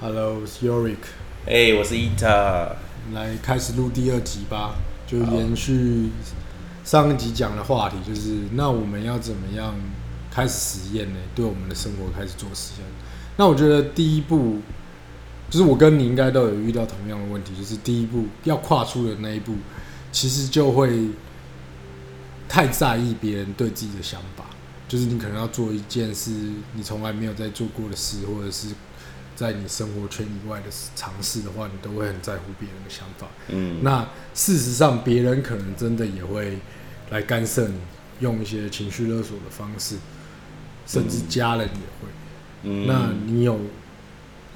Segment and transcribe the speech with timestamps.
[0.00, 0.94] Hello，我是 Yorick，
[1.44, 2.70] 哎、我是伊塔。
[3.12, 4.76] 来开始录第二集吧，
[5.08, 6.10] 就延续
[6.84, 9.74] 上一集讲的话题，就是那我们要怎么样
[10.30, 11.18] 开始实验呢？
[11.34, 12.86] 对我们的生活开始做实验。
[13.38, 14.58] 那我觉得第一步，
[15.50, 19.56] 就是我跟你应该都有遇到同样的问题，就是第一步要跨出的那一步，
[20.12, 21.08] 其实就会
[22.48, 24.44] 太在意别人对自己的想法，
[24.86, 26.30] 就是你可能要做一件事
[26.74, 28.68] 你从来没有在做过的事，或者是
[29.38, 33.28] 在你生活圈以外的尝试的话，你都会很在乎别人的想法。
[33.46, 34.04] 嗯，那
[34.34, 36.58] 事实上，别人可能真的也会
[37.10, 37.74] 来干涉你，
[38.18, 39.94] 用一些情绪勒索的方式，
[40.88, 42.08] 甚至家人也会。
[42.64, 43.60] 嗯那你有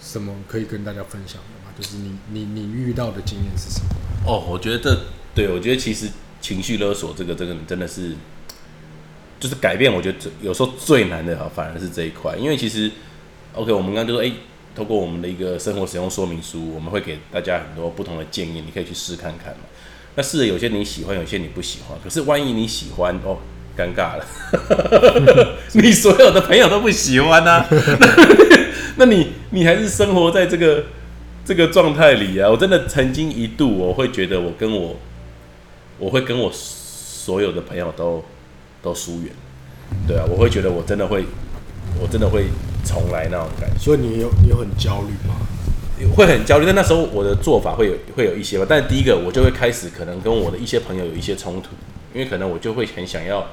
[0.00, 1.72] 什么可以跟大家分享的吗？
[1.78, 3.86] 就是你你你遇到的经验是什么？
[4.26, 5.00] 哦，我觉得这
[5.32, 6.08] 对我觉得其实
[6.40, 8.16] 情绪勒索这个这个真的是，
[9.38, 9.94] 就是改变。
[9.94, 12.90] 我觉得有时候最难的啊，反而是这一块，因为其实
[13.54, 14.32] OK，我们刚刚就说，哎、
[14.74, 19.60] 透过我们的一个生活使用说明书，我们会给大家很多不同的建议，你可以去试看看嘛。
[20.14, 21.98] 那试了有些你喜欢，有些你不喜欢。
[22.02, 23.38] 可是万一你喜欢哦，
[23.76, 24.26] 尴尬了，
[25.72, 27.66] 你所有的朋友都不喜欢啊，
[28.96, 30.84] 那你你还是生活在这个
[31.44, 32.50] 这个状态里啊。
[32.50, 34.96] 我真的曾经一度我会觉得我跟我
[35.98, 38.22] 我会跟我所有的朋友都
[38.82, 39.32] 都疏远，
[40.06, 41.24] 对啊，我会觉得我真的会
[42.00, 42.46] 我真的会
[42.84, 43.78] 重来那种感觉。
[43.78, 45.36] 所以你有你有很焦虑吗？
[46.16, 48.66] 会很焦虑，但那时候我的做法会有会有一些吧。
[48.68, 51.68] 但是第一个，我就会开始可能跟我的一些朋友有一些冲突，
[52.12, 53.46] 因为可能我就会很想要，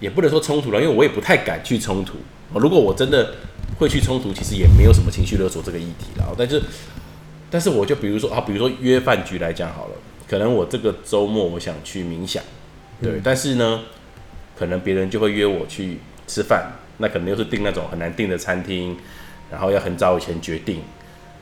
[0.00, 2.14] 也不能说冲突了，因为我也不太敢去冲突。
[2.54, 3.34] 哦如果我真的
[3.78, 6.34] 会去冲突，其实也没有什么情绪勒索这个议题了。
[6.38, 6.62] 但是，
[7.50, 9.94] 但是我就比如说啊，比如说约饭局来讲好了，
[10.26, 12.42] 可能我这个周末我想去冥想，
[13.02, 13.80] 对，嗯但是呢，
[14.58, 18.96] 可能别人就会约我去吃饭，那可能又是订那种很难订的餐厅，
[19.50, 20.82] 然后要很早以前决定。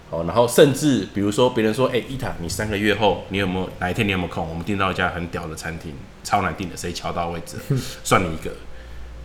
[0.09, 4.49] 哦，然后甚至比如说别人说，哎、伊塔，你三个月后你有没有哪一天你有没有空？
[4.49, 7.57] 我们订到一家很屌的餐厅，超难订的，谁敲到位置，
[8.05, 8.53] 算你一个。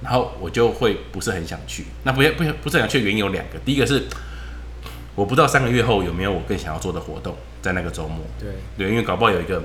[0.02, 1.86] 然后我就会不是很想去。
[2.04, 4.06] 那不不不是很想去的原因有两个，第一个是
[5.14, 8.26] 我不知道三个月后有没有我更想要做的活动在那个周末。
[8.40, 9.64] 对，对，因为搞不好有一个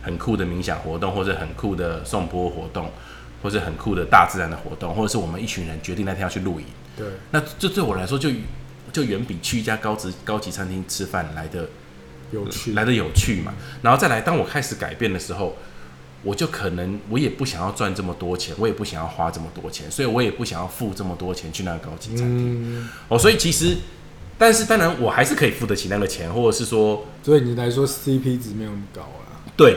[0.00, 2.90] 很酷的冥想活动，或者很酷的颂钵活动，
[3.44, 6.64] 或者很酷的大自然的活动，或者是我们一群人决定那天要去露营。
[6.96, 8.30] 对，那这对我来说就
[8.90, 11.68] 就远比去一家高级高级餐厅吃饭来的
[12.32, 12.72] 有趣。
[12.72, 13.52] 来的有趣嘛。
[13.82, 15.58] 然后再来，当我开始改变的时候，
[16.22, 22.80] 我就可能我也不想要赚这么多钱，我也不想要花这么多钱，所以我也不想要付这么多钱去那个高级餐厅。
[22.80, 23.76] 嗯，哦，所以其实，
[24.38, 29.42] 但是当然我还是可以付得起那个钱，或者是说，所以你来说 CP 值没有那么高啦。
[29.54, 29.76] 对。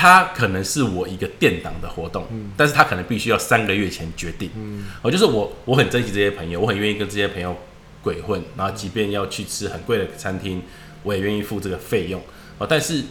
[0.00, 4.48] 它可能是我一个店档的活动，嗯但是它可能必须要三个月前决定。
[4.56, 7.54] 嗯，哦，就是我我很珍惜这些朋友，我很愿意跟这些朋友
[8.02, 10.62] 鬼混，然后即便要去吃很贵的餐厅，
[11.02, 12.18] 我也愿意付这个费用。
[12.56, 13.04] 哦，但是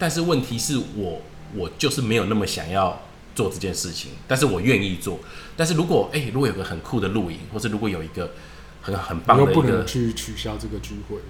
[0.00, 1.22] 但是问题是我
[1.54, 3.00] 我就是没有那么想要
[3.36, 5.20] 做这件事情，但是我愿意做。
[5.56, 8.32] 但是如果哎、如果有个很酷的露营，或是如果有一个
[8.80, 11.22] 很很棒的一个能去取消这个聚会了。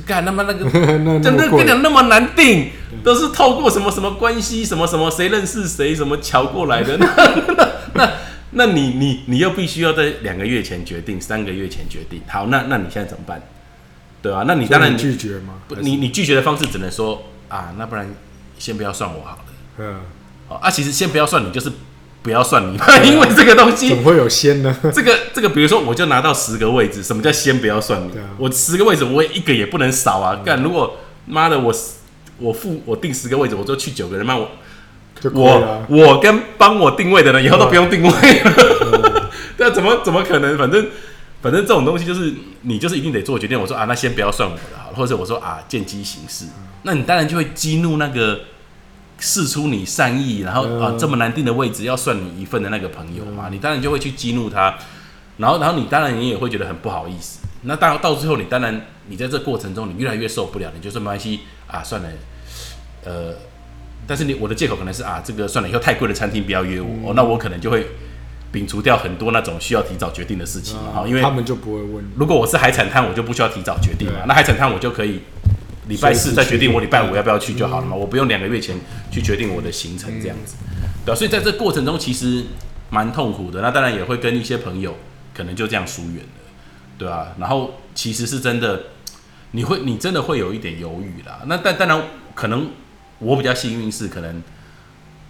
[0.00, 0.64] 干他妈那个
[1.04, 2.70] 那真的跟你讲那么难定，
[3.02, 6.96] 都是透过什么什么关系，什么什么谁认识谁，什么桥过来的。
[6.98, 8.10] 那那那
[8.52, 12.20] 那你你你又必须要在两个月前决定，三个月前决定。
[12.26, 13.42] 好，那那你现在怎么办？
[14.20, 15.54] 对啊，那你当然拒绝吗？
[15.68, 18.08] 不你你拒绝的方式只能说啊，那不然
[18.58, 19.44] 先不要算我好了。
[19.78, 20.00] 嗯，
[20.48, 21.70] 好啊，其实先不要算你，就是
[22.22, 24.76] 不要算你嘛，因为这个东西怎么会有先呢？
[24.92, 28.10] 这个这个，比如说，我就拿到十个位置，什么叫先不要算你？
[28.36, 30.40] 我十个位置，我一个也不能少啊！
[30.44, 31.72] 干，如果妈的我
[32.38, 34.50] 我付我定十个位置，我就去九个人，那我
[35.32, 35.86] 我啊。
[35.88, 39.30] 我跟帮我定位的人以后都不用定位了。
[39.56, 40.58] 那怎么怎么可能？
[40.58, 40.86] 反正
[41.40, 43.58] 反正这种东西就是你就是一定得做决定。
[43.58, 46.44] 我说啊，那先不要算我的好了，或者我说啊，见机行事。
[46.82, 48.40] 那你当然就会激怒那个
[49.18, 54.74] 试出你善意，然后啊嗯这么难定的位置要算你一份的那个朋友嘛，你当然就会去激怒他。
[55.38, 57.38] 然后，然后你当然你也会觉得很不好意思。
[57.62, 62.08] 那到到最后，你当然你在这过程中，你越来越受不了，你就说没关系啊，算了，
[63.04, 63.32] 呃，
[64.04, 67.86] 但是你我的借口可能是啊，这个算了，以后太贵的餐厅不要约我，哦，那我可能就会
[68.52, 72.08] 摒除掉很多那种需要提早决定的事情嘛，哈、因为他们就不会问你。
[72.16, 74.24] 如果我是海产摊，我就不需要提早决定嘛。
[74.26, 75.20] 那海产摊我就可以
[75.88, 78.78] 礼拜四再决定我礼拜五要不要去就好了嘛，嗯我不用两个月前
[79.10, 80.56] 去决定我的行程这样子。
[81.04, 82.44] 对啊、所以在这过程中其实
[82.90, 83.62] 蛮痛苦的。
[83.62, 84.94] 那当然也会跟一些朋友
[85.34, 86.52] 可能就这样疏远了，
[86.98, 87.34] 对啊。
[87.38, 88.82] 然后其实是真的，
[89.52, 91.40] 你会你真的会有一点犹豫啦。
[91.46, 92.02] 那但当然
[92.34, 92.70] 可能
[93.18, 94.42] 我比较幸运是可能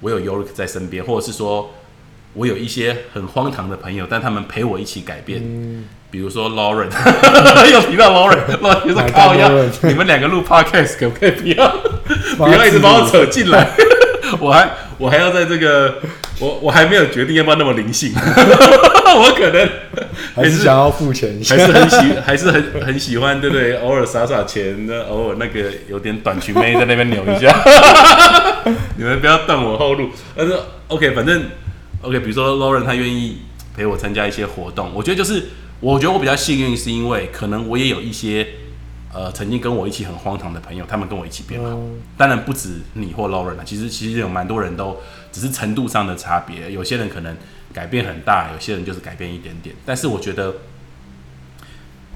[0.00, 1.72] 我有 Yorik 在身边，或者是说
[2.34, 5.40] 我有一些很荒唐的朋友，但他们陪我一起改变。
[5.44, 6.88] 嗯，比如说 Lauren，
[7.70, 9.69] 又提到 Lauren，Lauren 就是哪个靠要 Lauren？
[9.82, 11.69] 你们两个录 podcast 可不可以不要
[12.37, 13.69] 不要一直把我扯进来？
[14.40, 16.00] 我还我还要在这个
[16.38, 19.69] 我我还没有决定要不要那么灵性，我可能
[20.34, 21.96] 还是想要付钱一下还，是很喜
[22.26, 23.76] 还是很很喜欢，对不对？
[23.78, 27.54] 偶尔撒撒钱，那偶尔那个有点短裙妹在那边扭一下，
[28.96, 30.11] 你们不要断我后路。
[30.37, 30.54] 但是
[30.88, 31.44] OK，反正
[32.02, 33.38] OK，比如说 Lauren 他愿意
[33.75, 35.43] 陪我参加一些活动，我觉得就是
[35.80, 38.46] 我觉得我比较幸运，是因为可能我也有一些
[39.14, 41.69] 呃曾经跟我一起很荒唐的朋友，他们跟我一起变好。
[41.69, 44.96] 嗯当然不止你或 Lauren 啊，其实其实有蛮多人都
[45.30, 47.36] 只是程度上的差别，有些人可能
[47.72, 49.76] 改变很大，有些人就是改变一点点。
[49.86, 50.56] 但是我觉得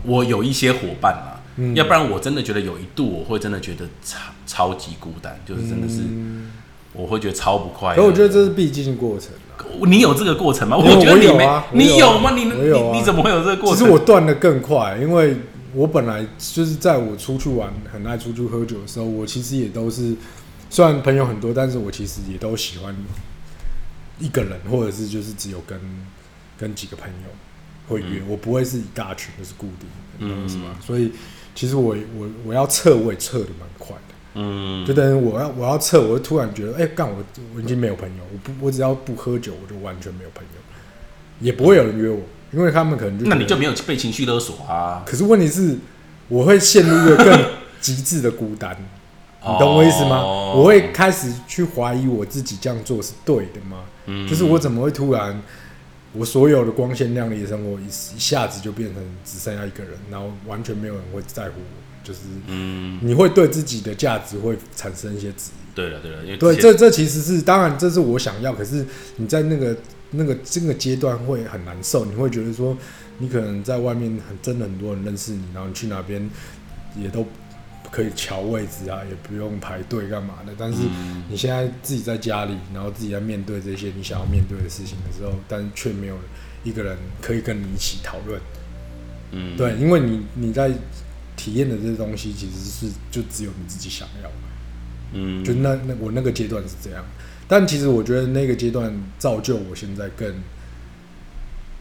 [0.03, 6.00] 我有一些伙伴啊，嗯要不然我真的觉得有一度我会真的觉得超超级孤单，就是真的是、
[6.93, 7.97] 我会觉得超不快乐。
[7.97, 9.65] 可我觉得这是必经过程啊。
[9.87, 10.77] 你有这个过程吗？
[10.79, 12.33] 因为觉得你没，你有吗？
[12.37, 13.79] 你你你怎么会有这个过程？
[13.79, 15.37] 其实我断的更快，因为
[15.75, 20.15] 我本来就是在我出去玩、很爱出去喝酒的时候，我其实也都是，
[20.69, 22.95] 虽然朋友很多，但是我其实也都喜欢
[24.19, 25.81] 一个人，或者是就是只有跟
[26.59, 27.29] 跟几个朋友
[27.88, 30.77] 会约，我不会是一大群就是固定的，你懂我意思吗？
[30.85, 31.11] 所以
[31.55, 34.15] 其实我我我要撤，我也撤的蛮快的。
[34.34, 37.17] 嗯就等于我要我要撤，我就突然觉得，哎、干我
[37.55, 40.61] 我已经没有朋友，我不我只要不喝酒，我就完全没有朋友，
[41.40, 42.20] 也不会有人约我，
[42.52, 45.02] 因为他们可能就那你就没有被情绪勒索啊？
[45.05, 45.76] 可是问题是，
[46.29, 47.44] 我会陷入一个更
[47.81, 48.76] 极致的孤单，
[49.43, 50.17] 你懂我意思吗？
[50.19, 53.85] 哦我会开始去怀疑我自己这样做是对的吗？
[54.06, 55.40] 嗯就是我怎么会突然，
[56.12, 65.75] 我所有的光鲜亮丽的生活一一下子就变成只剩下一个人，然后完全没有人会在乎我，就是嗯，你会对自己的价值会产生一些质疑。
[65.75, 68.84] 对了对了，因为对，这这其实是当然，这是我想要，可是
[69.16, 69.75] 你在那个
[70.10, 72.76] 那个这个阶段会很难受，你会觉得说，
[73.19, 76.28] 你可能在外面很真的很多人认识你，然后你去哪边
[76.94, 77.26] 也都
[77.90, 80.52] 可以瞧位置啊，也不用排队干嘛的。
[80.58, 86.19] 但是嗯你现在自己在家里，然后自己在面对这些你想要面对的事情的时候，但是却没有
[86.64, 88.38] 一个人可以跟你一起讨论。
[89.31, 90.70] 嗯对，因为你你在
[91.37, 94.31] 体验的这些东西，其实是就只有你自己想要。
[95.14, 97.05] 嗯就那那我那个阶段是这样，
[97.46, 100.34] 但其实我觉得那个阶段造就我现在更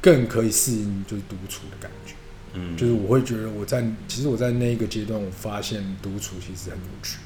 [0.02, 2.14] 更可以适应就是独处的感觉，
[2.56, 7.20] 嗯就是我会觉得我在其实我在那个阶段，我发现独处其实很有趣。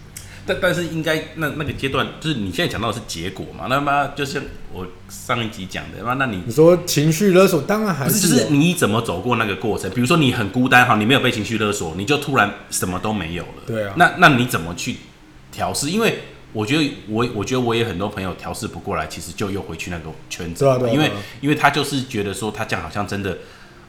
[0.46, 3.66] 但但是应该那那个阶段，就是你现在讲到的是结果嘛？
[3.68, 9.90] 那么就像我上一集讲的，那那你你说情绪勒索，当然还是是就是你怎么走过那个过程？
[9.92, 13.64] 比如说你很孤单哈，你没有被情绪勒索，你就突然什么都没有了。
[13.66, 14.98] 对啊那那你怎么去
[15.52, 15.90] 调试？
[15.90, 16.20] 因为
[16.54, 20.64] 我觉得我我觉得我也很多朋友调试不过来，其实就又回去那个圈子。
[20.64, 21.12] 因为对啊对啊对啊
[21.42, 23.38] 因为他就是觉得说他这样好像真的。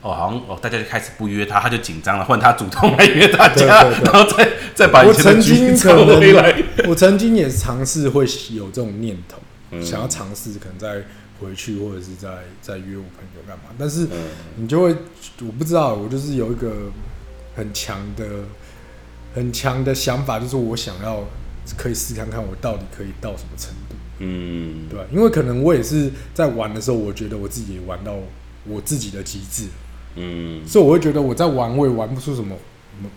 [0.02, 6.62] 哦，好像哦，大家就开始不约他，他就紧张了，换他主动来约大家，对对对然后再再把以我前的曾经可局找回来。
[6.88, 9.38] 我曾经也尝试会有这种念头，
[9.72, 11.02] 嗯想要尝试可能再
[11.40, 12.28] 回去或者是再
[12.62, 14.10] 再约我朋友干嘛，但是嗯
[14.56, 14.94] 你就会，
[15.40, 16.72] 我不知道，我就是有一个
[17.56, 18.24] 很强的、
[19.34, 21.24] 很强的想法，就是我想要
[21.76, 25.04] 可以试看看我到底可以到什么程度，嗯对吧？
[25.10, 28.14] 因为可能我也是在玩的时候，我觉得我自己也玩到
[28.64, 29.64] 我自己的极致，
[30.16, 32.56] 嗯所以我会觉得我在玩，我也玩不出什么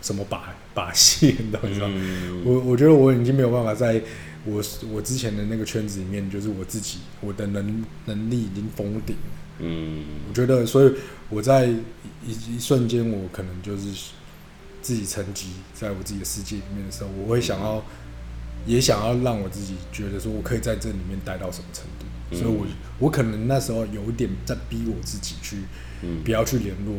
[0.02, 1.88] 什么把把戏，你懂我意思吗？
[1.90, 4.02] 嗯我我觉得我已经没有办法在
[4.46, 9.32] 我我之前的那个圈子里面，就是我自己我的能能力已经封顶了。
[9.60, 10.94] 嗯我觉得，所以
[11.30, 11.82] 我在一
[12.26, 14.12] 一一瞬间，我可能就是
[14.82, 17.84] 自己沉寂在我自己的世界里面的时候，我会想要，
[18.66, 22.06] 也想要让我自己觉得说我可以在这里面待到什么程度。
[22.32, 22.66] 嗯所以我
[23.00, 25.58] 我可能那时候有一点在逼我自己去，
[26.02, 26.24] 嗯。
[26.24, 26.96] 不要去联络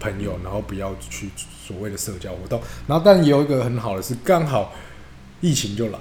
[0.00, 1.28] 朋友，然后不要去
[1.66, 2.60] 所谓的社交活动。
[2.86, 4.74] 然后，但也有一个很好的是，刚好
[5.40, 5.92] 疫情就来。
[5.92, 6.00] 了，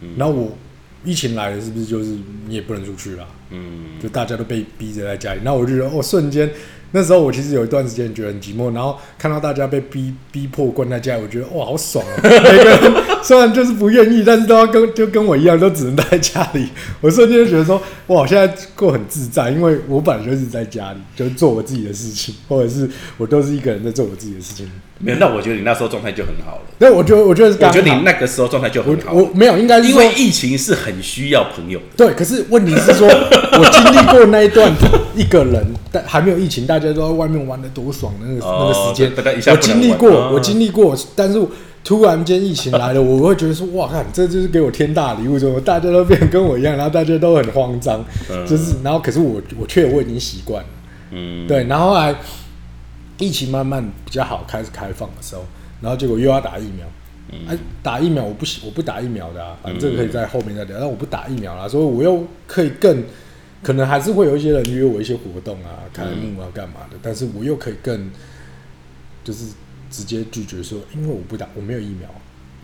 [0.00, 0.14] 嗯。
[0.16, 0.56] 然后我
[1.04, 2.16] 疫情来了，是不是就是
[2.46, 3.26] 你也不能出去啦？
[3.50, 4.00] 嗯。
[4.00, 6.50] 就大家都被逼着在家里，那我就觉得哦，瞬间
[6.92, 12.12] 那时候我其实有一段时间觉得很寂寞，然后看到大家被逼逼迫关在家里，我觉得哇好爽啊！
[12.22, 12.78] 每个人
[13.22, 16.68] 虽然就是不愿意，但是都要跟就跟我一样，都只能待在家里。
[17.00, 17.76] 我瞬间就觉得说
[18.08, 24.70] 哇，我现在过很自在，因为我本来就是在家里，就是做我自己的事情，或者是我都是一个人在做我自己的事情。
[25.02, 26.62] 没有，那我觉得你那时候状态就很好了。
[26.78, 31.84] 那我觉得我觉得是我刚好，觉得你那个时候状态就很好我，我没有应该是说因为疫情是很需要朋友的。
[31.96, 33.06] 对，可是问题是说，
[33.58, 34.72] 我经历过那一段
[35.14, 41.40] 一个人，但还没有疫情，大家都在外面玩的多爽的那个、哦那个时间，大概一下我不能经历过，啊我经历过，但是
[41.84, 48.46] 突然间疫情来了，我会觉得说，哇，看这就是给我天大礼物，怎么大家都变得跟我一样，然后大家都很慌张，嗯。
[48.46, 50.68] 就是，然后可是我我却我已经习惯了，
[51.10, 52.14] 嗯，对，然后后来
[53.18, 55.44] 疫情慢慢比较好，开始开放的时候，
[55.80, 56.86] 然后结果又要打疫苗。
[57.48, 60.78] 哎、打疫苗我不行我不打疫苗的啊，反正这个可以在后面再聊。
[60.78, 63.02] 但我不打疫苗啦，所以我又可以更
[63.62, 68.10] 可能还是会有一些人约我一些活动啊、开幕啊、干嘛的，但是我又可以更
[69.24, 69.46] 就是
[69.90, 72.06] 直接拒绝说，因为我不打，我没有疫苗，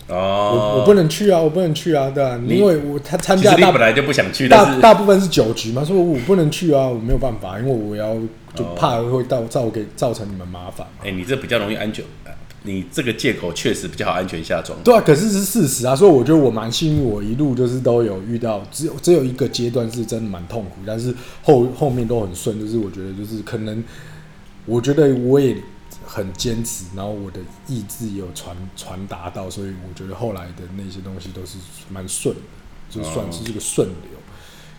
[0.09, 8.17] 哦，我我不能去啊，我不能去啊，对啊，你因为我他参其加大实你本来就不想去，但大是大部分是酒局嘛，说我不能去啊，我没有办法，因为我要
[8.55, 11.05] 就怕会到造给造成你们麻烦嘛。
[11.05, 12.33] 哎、你这比较容易安全，呃
[12.65, 14.77] 你这个借口确实比较好安全下装。
[14.83, 23.83] 对啊，可是是事实啊，所以我觉得我蛮幸运，我一路就是都有遇到，只有只有一个阶段是真的蛮痛苦，但是后后面都很顺，就是我觉得就是可能，
[24.67, 25.57] 我觉得我也
[26.11, 31.59] 很坚持，然后我的意志也有传传达到，所以我觉得后来的那些东西都是
[31.91, 32.41] 蛮顺的，
[32.89, 34.19] 就算是这个顺流。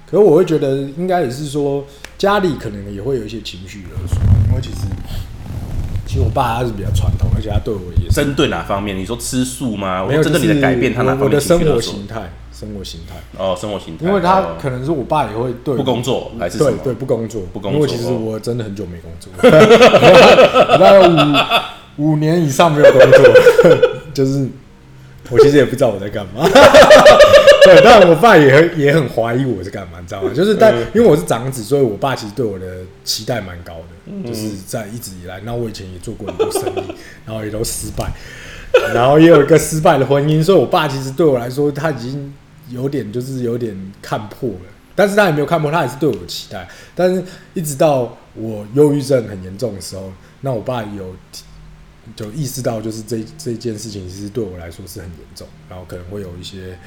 [0.10, 1.86] 可是我会觉得应该也是说
[2.18, 4.18] 家里可能也会有一些情绪勒索，
[4.50, 4.88] 因为其实
[6.08, 8.98] 其实我爸他是比较传统，而且他对我也是针对哪方面？
[8.98, 10.04] 你说吃素吗？
[10.08, 14.56] 没有我针对你的改变，他哪方面的生活形态，生活形态，哦，生活形态，因为他哦。
[14.62, 16.58] 可能是我爸也会对不工作还是？
[16.58, 17.80] 对对不工作，不工作。
[17.80, 21.00] 因为其实哦我真的很久没工作，我 大概
[21.98, 23.24] 五五年以上没有工作，
[24.14, 24.48] 就是
[25.30, 26.48] 我其实也不知道我在干嘛。
[27.66, 30.32] 对，但我爸也很也很怀疑我在干嘛，你知道吗？
[30.34, 30.86] 就是但嗯。
[30.96, 32.66] 因为我是长子，所以我爸其实对我的
[33.04, 34.26] 期待蛮高的，嗯。
[34.26, 38.12] 就是在一直以来，那我以前也做过很多生意，然后也都失败，
[38.94, 42.34] 然后也有一个失败的婚姻，所以我爸其实对我来说，他已经
[42.70, 46.68] 有点就是有点看破了，但是他也没有看破，他也是对我有期待。
[46.96, 47.24] 但是
[47.54, 50.12] 一直到我忧郁症很严重的时候，
[50.42, 51.16] 那我爸有
[52.16, 56.78] 就意识到，就是这这件事情其实对我来说是很严重，然后可能会有一些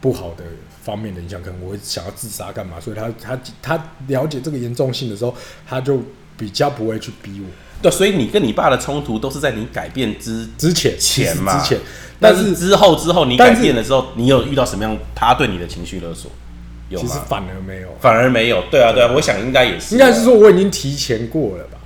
[0.00, 0.44] 不好的
[0.82, 5.34] 方面的影响，可能我会想要自杀干嘛，所以他他他了解这个严重性的时候，
[5.66, 6.00] 他就
[6.36, 7.46] 比较不会去逼我。
[7.80, 11.78] 对，所以你跟你爸的冲突都是在你改变之之前前嘛之前，
[12.20, 16.30] 但但是是之后之后你改变的时候，你有遇到什么样他对你的情绪勒索？
[16.88, 17.24] 有其实吗？
[17.28, 18.64] 反而没有，反而没有。
[18.70, 21.78] 对啊，对啊，我想应该也是，应该是说我已经提前过了吧。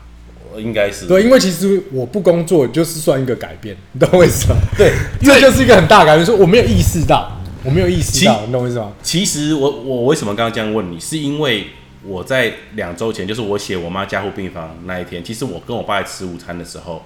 [0.58, 4.56] 应该是对，因为其实我不工作就是算一个改变，你懂我意思吗？
[4.76, 8.92] 对 这就是一个很大的改变，说我没有意识到，我没有意识到，你懂我意思吗？
[9.02, 11.68] 其实我我为什么刚刚这样问你，是因为
[12.04, 17.04] 我在两周前，就是我写我妈加护病房那一天，其实我跟我爸在吃午餐的时候，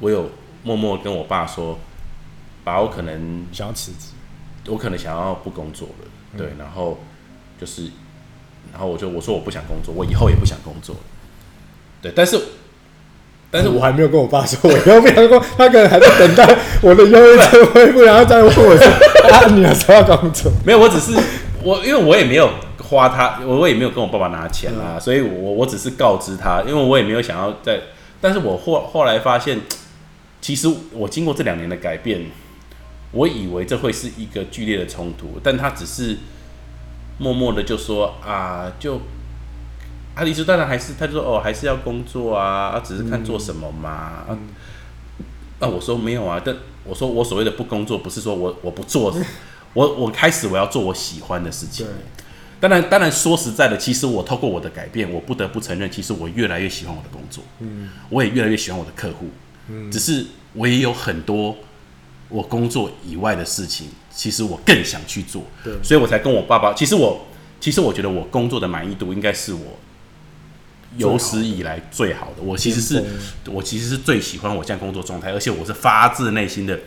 [0.00, 0.30] 我有
[0.62, 1.78] 默默跟我爸说，
[2.62, 4.08] 把，我可能想要辞职，
[4.68, 7.00] 我可能想要不工作了，对，然后
[7.58, 7.84] 就是，
[8.70, 11.00] 然后我就我说我不想工作，我以后也不想工作了，
[12.02, 12.38] 对，但是
[13.50, 18.86] 但是我我还没有跟我爸说，我要不想工，他可能还在等待我的忧郁症恢复，然后再问我说
[19.30, 20.52] 啊，你有时候要工作？
[20.66, 21.18] 没有，我只是
[21.62, 22.50] 我，因为我也没有
[22.92, 27.80] 花他，我我也没有跟我爸爸拿钱啊，所以我我只是告知他，因为我也没有想要在，
[28.20, 29.58] 但是我后后来发现，
[30.42, 32.26] 其实我经过这两年的改变，
[33.12, 36.18] 我以为这会是一个剧烈的冲突，但他只是
[37.16, 39.00] 默默的就说啊，就
[40.14, 43.88] 啊，李叔当然还是他就说哦，还是要工作啊，啊，只是看做什么嘛，
[44.28, 44.36] 啊，
[45.60, 49.16] 那我说没有啊，但我说我所谓的不工作，不是说我我不做，
[49.72, 51.86] 我我开始我要做我喜欢的事情。
[51.86, 51.94] 对。
[52.62, 59.28] 当然，当然说实在的，其实我透过我的改变，我不得不承认，其实我越来越喜欢我的工作，嗯，我也越来越喜欢我的客户，
[59.68, 61.56] 嗯，只是我也有很多
[62.28, 65.74] 我工作以外的事情，其实我更想去做，对。
[65.82, 67.26] 所以我才跟我爸爸，其实我
[67.58, 69.76] 其实我觉得我工作的满意度应该是我
[70.96, 73.04] 有史以来最好的，我其实是
[73.50, 76.78] 我其实是最喜欢我现在工作状态，而且我是发自内心的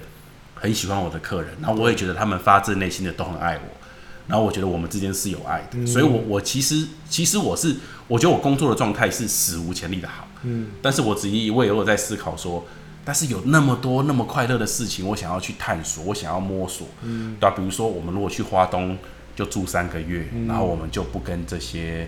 [0.54, 3.85] 很喜欢我的客人，然后我也觉得他们发自内心的都很爱我，
[4.28, 7.76] 然后我觉得我们之间是有爱的，所以我我其实其实我是
[8.08, 12.66] 我觉得我工作的状态是史无前例的好，嗯，但是我只一我也有在思考说，
[13.04, 18.98] 但是有那么多那么快乐的事情，我想要去探索，我想要摸索，嗯，对吧、比如说我们如果去花东
[19.36, 22.08] 就住三个月，然后我们就不跟这些。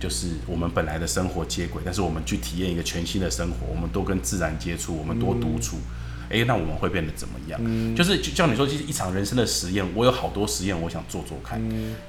[0.00, 5.78] 就是我们本来的生活接轨，但是我们去体验一个全新的生活，我们多跟自然接触，我们多独处，
[6.28, 7.60] 诶，那我们会变得怎么样？
[7.94, 11.60] 就是就像你说，其实一场人生的实验，我有好多实验我想做做看，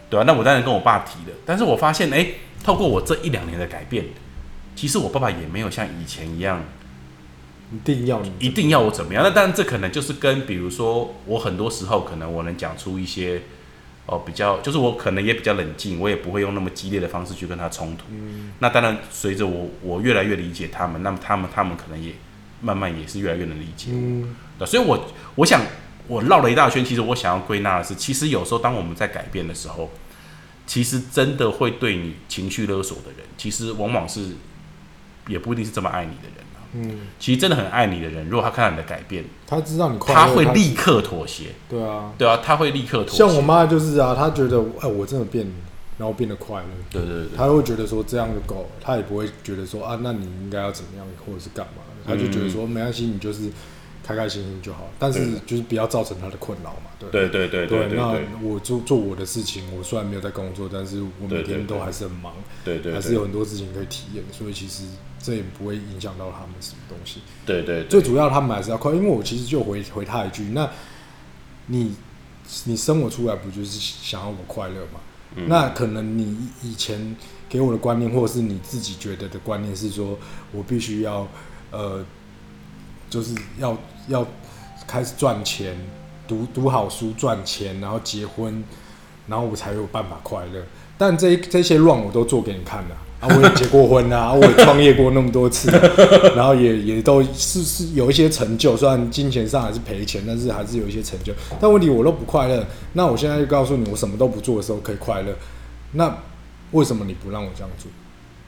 [0.09, 4.05] 对啊，那我当然跟我爸提了，但是我发现，诶，透过我这一两年的改变，
[4.75, 6.63] 其实我爸爸也没有像以前一样
[7.73, 9.23] 一定要你一定要我怎么样。
[9.23, 13.41] 那当然，这可能就是跟比如说，我很多时候可能我能讲出一些
[14.05, 18.05] 哦比较，就是我可能也比较冷静，我也不会用那么激烈的方式去跟他冲突。
[18.59, 22.13] 那当然，随着我我越来越理解他们，那么他们他们可能也
[22.65, 23.97] 慢慢也是越来越能理解我。
[23.97, 25.05] 嗯对，所以我
[25.35, 25.61] 我想
[26.07, 29.91] 我绕了一大圈，其实我想要归纳的是，其实有时候当我们在改变的时候，
[30.65, 34.31] 其实真的会对你情绪勒索的人，其实往往是
[35.27, 36.57] 也不一定是这么爱你的人啊。
[36.73, 41.53] 嗯，其实真的很爱你的人，如果他看到你的改变，他知道你快乐，他会立刻妥协。
[41.69, 43.17] 对啊，对啊，他会立刻妥协。
[43.17, 45.45] 像我妈就是啊，她觉得哎，我真的变，
[45.97, 53.49] 然后变得快乐，对对对，她会觉得说这样就够了，她也不会觉得说啊，那你应该要怎么样或者是干嘛的，她就觉得说没关系，你就是
[54.03, 57.09] 开开心心就好，但是就是不要造成他的困扰嘛，对。
[57.09, 62.33] 对对对对对那我做做我的事情，我虽然没有在工作，但是我每天都还是很忙，
[62.63, 64.83] 对对，还是有很多事情可以体验，所以其实
[65.19, 67.21] 这也不会影响到他们什么东西。
[67.47, 67.87] 对对对。
[67.87, 70.69] 最主要他们还是要快，因为我其实就回回他一句，那
[71.65, 71.95] 你
[72.65, 74.99] 你生我出来不就是想要我快乐吗？
[75.35, 75.47] 嗯。
[75.49, 77.15] 那可能你以前
[77.49, 80.15] 给我的观念，或者是你自己觉得的观念是说，
[80.51, 81.27] 我必须要
[81.75, 82.05] 呃，
[83.09, 83.77] 就是要
[84.07, 84.25] 要
[84.87, 85.75] 开始赚钱，
[86.25, 88.63] 读读好书赚钱，然后结婚，
[89.27, 90.63] 然后我才有办法快乐。
[90.97, 95.69] 但这这些乱我都做给你看了啊，我也结过婚啊，我也创业过那么多次，
[96.33, 101.33] 然后也也都是是有一些成就，虽然金钱上还是赔钱，但是还是有一些成就。
[101.59, 105.35] 但问题我都不快乐，那我现在就告诉你，我什么都不做的时候可以快乐，
[105.91, 106.17] 那
[106.71, 107.91] 为什么你不让我这样做？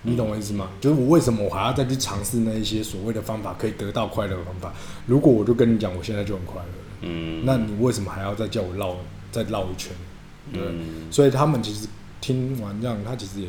[0.07, 0.69] 你懂我意思吗？
[0.79, 4.73] 就是我为什么我还要再去尝试那一些所谓的方法可以得到快乐的方法？
[5.05, 8.95] 如果我就跟你讲，我现在就很快乐了，嗯，那你为什么还要再叫我绕
[9.33, 9.91] 再绕一圈？
[10.53, 11.87] 对，嗯所以他们其实
[12.21, 13.47] 听完这样，他其实也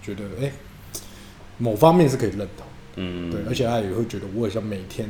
[0.00, 0.52] 觉得，哎、
[1.58, 2.64] 某方面是可以认同，
[2.94, 5.08] 嗯对，而且他也会觉得，我好像每天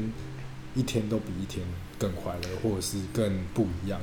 [0.75, 1.63] 一天都比一天
[1.99, 4.01] 更快乐，或者是更不一样。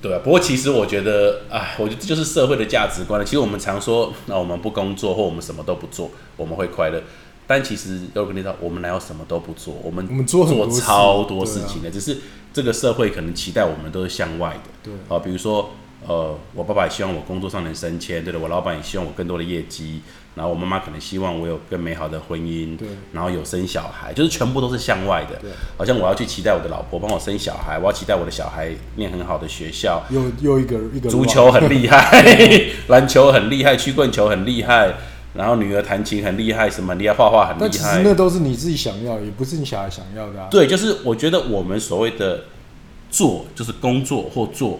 [0.00, 3.24] 对啊，不过其实我觉得，哎，我觉得这就是社会的价值观了。
[3.24, 7.02] 其实我们常说，那我们不工作或我们什么都不做，我们会快乐。
[7.46, 9.74] 但其实要跟你讲，我们哪有什么都不做？
[9.82, 12.18] 我们我们做超多事情的，只是
[12.52, 14.70] 这个社会可能期待我们都是向外的。
[14.82, 15.70] 对啊，比如说，
[16.06, 20.02] 呃，我爸爸也希望我工作上能升迁，对的，我老板也希望我更多的业绩，
[20.38, 25.50] 然后我妈妈可能希望我有更美好的婚姻，对然后有生小孩，就是全部都是向外的对。
[25.76, 32.24] 好像我要去期待我的老婆帮我生小孩，我要期待我的小孩念很好的学校，又又一个一个足球很厉害，
[32.86, 34.94] 篮球很厉害，曲棍球很厉害，
[35.34, 37.68] 然后女儿弹琴很厉害，什么很厉害，画画很厉害。
[37.68, 40.46] 但其实那都是你自己想要，也不是你小孩想要的啊。
[40.48, 42.44] 对，就是我觉得我们所谓的
[43.10, 44.78] 做，就是工作或做，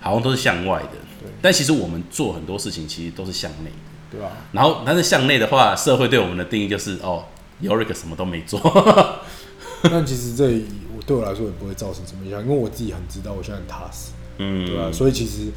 [0.00, 0.98] 好像都是向外的。
[1.20, 3.93] 对但其实我们做很多事情其实都是向内的。
[4.14, 4.30] 对吧？
[4.52, 7.24] 然后，但是向内的话，社会对我们的定义就是哦
[7.60, 8.60] y o r i k 什么都没做。
[9.82, 10.44] 但其实这
[10.96, 15.48] 我对我来说也不会造成什么影响，因为我自己很知道我现在很踏实，嗯，对吧、所以其实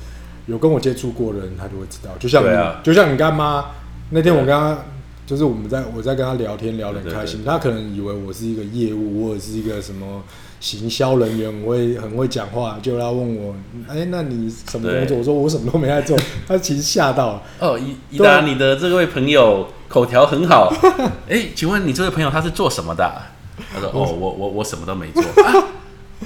[0.48, 2.12] 有跟我接触过的人，他就会知道。
[2.20, 3.66] 就像你，啊就像你干妈
[4.10, 4.78] 那天，我跟他
[5.26, 7.42] 就是我们在我在跟他聊天，聊得很开心。
[7.42, 10.24] 对他可能以为我是一个业务或者是一个什么
[10.60, 13.56] 行销人员，我会很会讲话，就要问我，
[13.88, 15.06] 哎、那你什么工作？
[15.08, 16.18] 对我说我什么都没在做。
[16.48, 17.42] 他其实吓到了。
[17.60, 20.74] 哦，伊伊对啊达，你的这位朋友口条很好。
[21.30, 23.32] 哎、请问你这位朋友他是做什么的啊、
[23.74, 25.54] 他说：“哦，我我我什么都没做 啊。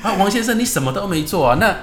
[0.01, 1.57] 啊，王先生，你什么都没做啊？
[1.59, 1.75] 那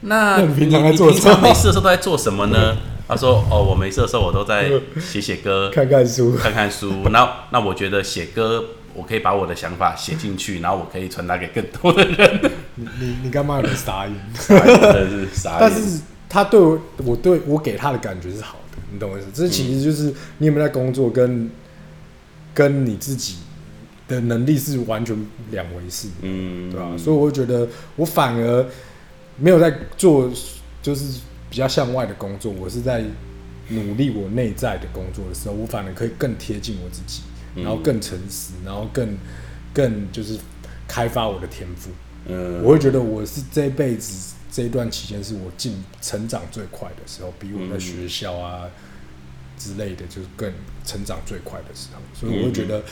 [0.00, 2.76] 那那你平常在做你什么平常没事的时候都在做什么呢？”
[3.06, 6.90] 他说：“哦，我没事的时候我都在写写歌，看看书，看看书。
[7.10, 12.50] 那那我觉得写歌，我可以把我的想法写进去，然后我可以传达给更多的人。
[12.76, 14.16] 你你你干嘛有点傻眼？
[14.48, 15.58] 真的是傻眼。
[15.60, 19.28] 但是他对我，我对我给他的感觉是好的，你懂我意思？
[19.34, 21.50] 这其实就是你有没有在工作跟
[22.52, 23.36] 跟你自己
[24.06, 25.16] 的能力是完全
[25.50, 28.66] 两回事，嗯，对吧、所以我会觉得我反而
[29.36, 30.30] 没有在做
[30.82, 33.02] 就是比较向外的工作，我是在
[33.68, 37.22] 努力我内在的工作的时候，我反而可以更贴近我自己，
[37.54, 39.16] 然后更诚实，然后更
[39.72, 40.38] 更就是
[40.88, 41.90] 开发我的天赋。
[42.26, 48.64] 嗯，我会觉得我是这辈子这一段期间是我进成长最快的时候，比我在学校啊
[49.58, 50.52] 之类的，就是更
[50.84, 52.82] 成长最快的时候，所以我会觉得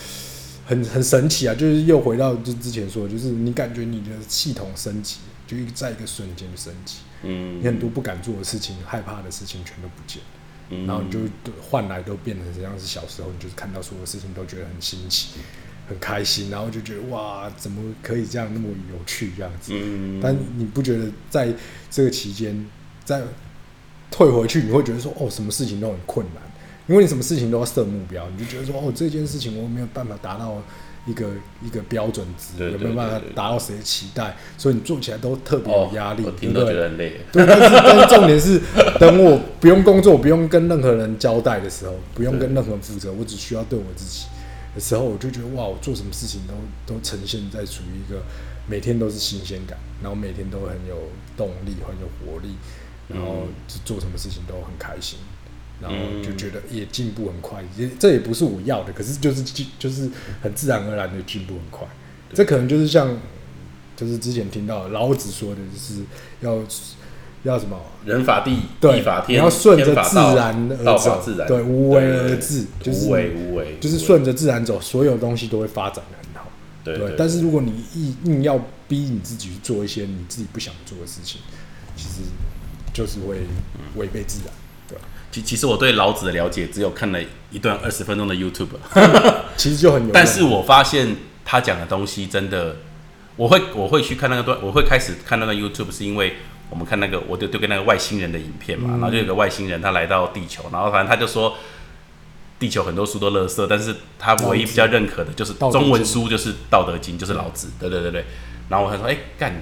[0.66, 1.54] 很很神奇啊！
[1.54, 10.41] 就是又回到就之前说的，就是你感觉你的系统升级，就一在一个瞬间升级，嗯你很多不敢做的事情、害怕的事情全都不见了。
[10.72, 11.18] 嗯然后你就
[11.60, 15.38] 换来都变成像是小时候，你就是看到所有事情都觉得很新奇、
[15.88, 19.72] 很开心，然后就觉得哇，怎么可以这样那么有趣这样子？
[19.74, 21.54] 嗯，但你不觉得在
[21.90, 22.66] 这个期间，
[23.04, 23.22] 在
[24.10, 26.42] 退回去，你会觉得说哦，什么事情都很困难，
[26.86, 30.62] 因为你什么事情都要设目标，你就觉得说哦，这件事情我没有办法达到
[31.04, 31.26] 一个
[31.60, 36.66] 一个标准值，对对有没有办法达到谁的期待，所以你做起来都特别哦有压力，对不对？
[36.66, 37.20] 觉得很累。
[37.32, 38.60] 对，但是但是重点是，
[39.00, 44.26] 等我不用工作，不用跟任何人交代的时候，不用跟任何人负责，我只需要对我自己
[44.74, 46.54] 的时候，我就觉得哇，我做什么事情都
[46.94, 48.22] 都呈现在处于一个
[48.68, 50.96] 每天都是新鲜感，然后每天都很有
[51.36, 52.54] 动力，很有活力，
[53.08, 55.18] 然后就做什么事情都很开心。
[55.82, 60.08] 然后就觉得也进步很快，也这也不是我要的，可是就是进就是
[60.40, 61.86] 很自然而然的进步很快，
[62.32, 63.18] 这可能就是像
[63.96, 66.02] 就是之前听到老子说的，就是
[66.40, 66.64] 要
[67.42, 76.48] 要什么人法地，对地法天，你要顺着自然而走自然，对无为而治就是无为无为，就是顺着自然走，所有东西都会发展的很好。
[76.84, 81.40] 对对，但是如果你硬硬要逼你自己去做一些你自己不想做的事情，
[81.96, 82.20] 其实
[82.94, 83.38] 就是会
[83.96, 84.54] 违背自然？
[85.32, 87.18] 其其实我对老子的了解只有看了
[87.50, 88.68] 一段二十分钟的 YouTube，
[89.56, 92.76] 其实就很有，但是我发现他讲的东西真的，
[93.34, 96.36] 我会我会去看那个段，我会开始看那个 YouTube，是因为
[96.70, 101.56] 我们看那个我就就跟那个外星人的影片嘛，嗯然后就有个外星人他来到地球，然后反正他就说。
[102.58, 107.72] 地球很多书都垃圾，但是他唯一比较认可的就是中文书，就是《道德经》，就是老子。
[107.80, 108.24] 对对对对。
[108.68, 109.52] 然后我还说，哎、干，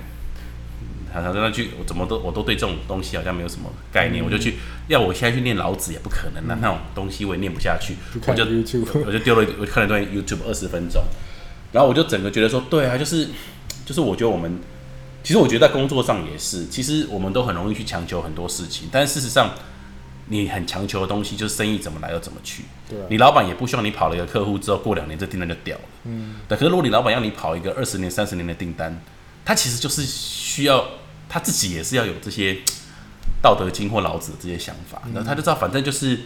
[1.12, 4.54] 好像那句我怎么都我都对这种东西好像没有什么概嗯念，我就去
[4.88, 7.94] 要我现在去念老子也不可能啊，那种东西我也念不下去，
[8.26, 8.44] 我就
[9.06, 11.02] 我就丢了，我看了段 YouTube 二十分钟，
[11.72, 13.28] 然后我就整个觉得说，对啊，就是
[13.84, 14.58] 就是我觉得我们，
[15.22, 19.50] 其实我觉得在工作上也是，其实我们都很容易去强求很多事情，但事实上，
[20.28, 22.62] 你很强求的东西就是生意怎么来又怎么去。
[22.88, 25.84] 对啊你老板也不希望你跑了一个客户之后，过两年这订单就掉了。
[26.04, 26.56] 嗯，对。
[26.56, 29.00] 可是如果你老板要你跑一个二十年、三十年的订单，
[29.44, 30.85] 他其实就是需要
[31.29, 32.59] 他自己也是要有这些
[33.42, 36.18] 道德经或老子的这些想法，那、他就知道反正就是。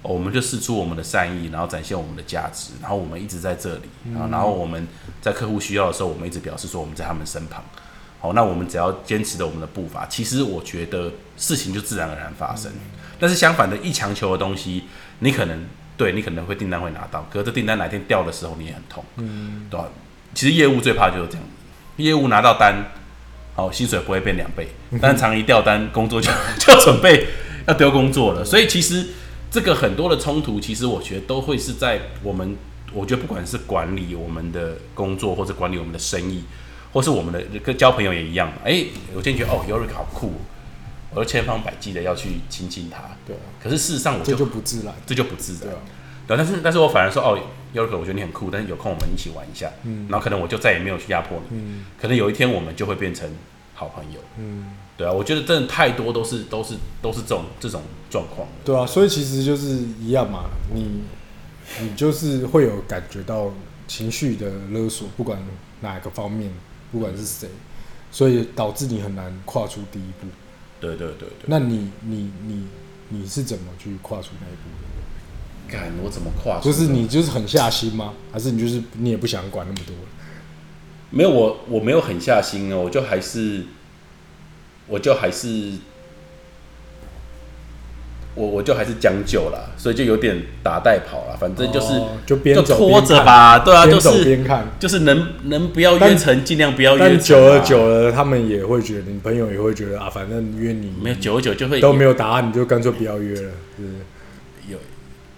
[0.00, 3.82] 哦我们就试出我们的善意，然后展现我们的价值，然后我们一直在这里，
[4.14, 4.86] 然后然后我们
[5.20, 7.64] 在客户需要的时候，我们一直表示说我们在他们身旁。
[8.20, 12.70] 好，那我们只要坚持着我们的步伐，其实我觉得事情就自然而然发生。
[13.18, 14.84] 但是相反的，一强求的东西，
[15.18, 19.88] 你可能对你可能会订单会拿到，可是这订单哪天掉的时候，你也很痛，嗯，对吧？
[20.32, 21.42] 其实业务最怕就是这样，
[21.98, 22.92] 业务拿到单，
[23.54, 24.68] 好，薪水不会变两倍，
[25.00, 27.26] 但常一掉单，工作就就要准备
[27.66, 28.44] 要丢工作了。
[28.44, 29.06] 所以其实
[29.50, 32.56] 这个很多的冲突，其实我觉得都会是在我们，
[32.92, 36.44] 我觉得不管是管理我们的工作，或者管理我们的生意，
[36.92, 38.52] 或是我们的跟交朋友也一样。
[38.64, 38.84] 哎、
[39.14, 40.28] 我今天觉得哦 y o r i k 好酷
[41.10, 42.98] 哦，我就千方百计的要去亲近他。
[43.26, 45.70] 对啊，可是事实上我这就就不自然，这就不自然对。
[45.72, 45.78] 啊，
[46.28, 47.38] 对，但是但是我反而说哦
[47.72, 49.70] i k 我觉得你很酷，但是有空我们一起玩一下。
[49.84, 51.58] 嗯，然后可能我就再也没有去压迫你。
[51.58, 53.28] 嗯可能有一天我们就会变成
[53.74, 54.20] 好朋友。
[54.38, 58.54] 嗯，对啊，我觉得真的太多都是都是都是这种这种状况了。
[58.64, 59.66] 对啊，所以其实就是
[60.00, 61.02] 一样嘛，你
[61.80, 63.52] 你就是会有感觉到
[63.86, 65.38] 情绪的勒索，不管
[65.80, 66.50] 哪个方面，
[66.90, 67.48] 不管是谁，
[68.10, 70.26] 所以导致你很难跨出第一步。
[70.80, 71.46] 对对对对。
[71.46, 72.66] 那你你你
[73.08, 74.87] 你是怎么去跨出那一步的？
[75.70, 76.64] 干，我怎么跨出？
[76.64, 78.14] 就是你就是很下心吗？
[78.32, 79.94] 还是你就是你也不想管那么多？
[81.10, 83.64] 没有我我没有狠下心哦，我就还是
[84.86, 85.72] 我就还是
[88.34, 94.66] 我我就还是将就啦，所以就有点打带跑了，反正就是、哦就边就走拖着吧，对啊，边走就是边看。
[94.78, 103.94] 就是能能不要约但成尽量不要约成、啊，但久而久了，他们也会觉得，你朋友也会觉得啊，反正约你没有久而久就会都没有答案，你就干脆不要约了，是不是？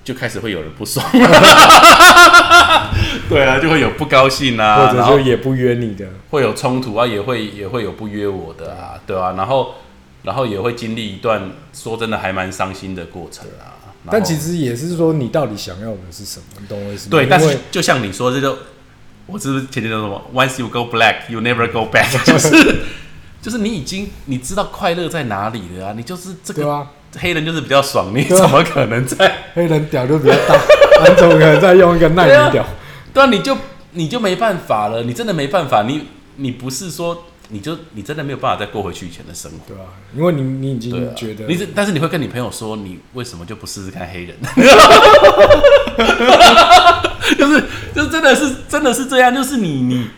[0.04, 1.04] 有就开始会有人不爽，
[3.28, 9.74] 对啊，就会有不高兴啊，或者就也不约你的，会有冲突啊，也会也会有不约我的啊，对啊，然后
[10.22, 13.78] 然后也会经历一段说真的还蛮伤心的过程啊。
[14.10, 17.10] 但其实也是说你到底想要的是什么，你懂我意思吗？
[17.10, 18.56] 对，但是就像你说，这就
[19.26, 22.78] 我是不是前天说什么？Once you go black, you never go back， 就是
[23.42, 26.86] 就是你已经你知道快乐在哪里了啊，你就是这个对啊，
[27.18, 29.32] 黑人就是比较爽，你怎么可能在？
[29.54, 30.54] 黑人屌就比较大，
[31.08, 32.64] 你怎么可能在用一个耐米屌？
[33.12, 33.56] 对啊，你就
[33.92, 39.58] 你就没办法了，你真的没办法，你你不是说你就你真的没有办法再过回去以前的生活。
[39.66, 44.36] 对啊，因为你你已经觉得你是，但是你会跟你朋友说，你为什么就不试试看黑人？
[47.38, 50.08] 就是就真的是真的是这样，就是你你，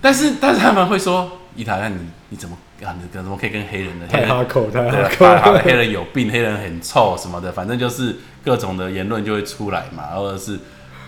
[0.00, 1.96] 但是但是他们会说，伊塔，那你
[2.30, 2.94] 你怎么啊？
[3.00, 4.06] 你怎么可以跟黑人的？
[4.10, 10.58] 黑人太哈口，太对黑人有病，黑人很臭什么的，反正就是各种的言论就会出来嘛，或者是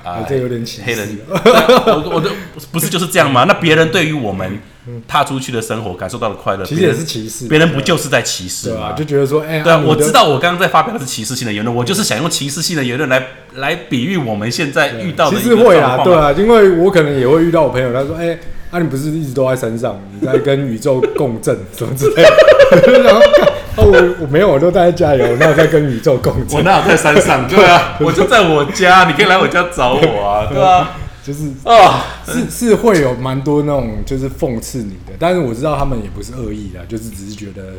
[0.03, 2.31] 啊、有点歧视黑人， 我我的
[2.71, 3.45] 不是就是这样吗？
[3.45, 4.59] 那别人对于我们
[5.09, 8.75] 踏出去的生活感受到的快乐，其实也是歧视，别人不就是在歧视吗？
[8.75, 18.39] 对啊，就觉得说，哎，对啊，我知道我刚刚在发表的是歧视性的言论，我就是想用歧视性的言论来来比喻我们现在遇到的其实会啊，对啊，因为我可能也会遇到我朋友，他说：“哎、
[18.75, 23.03] 啊，你不是一直都在山上，你在跟宇宙共振什么之类的。
[23.05, 23.21] ”然后，
[23.77, 27.47] 哦，我我没有，我都待在家里，我那有在跟宇宙共我振，哪有在山上？
[27.47, 37.75] 对啊，我就在我家，你可以来我家找我啊，对啊，就是啊，是是会有蛮多那种就是讽刺你的，但是我知道他们也不是恶意的，就是只是觉得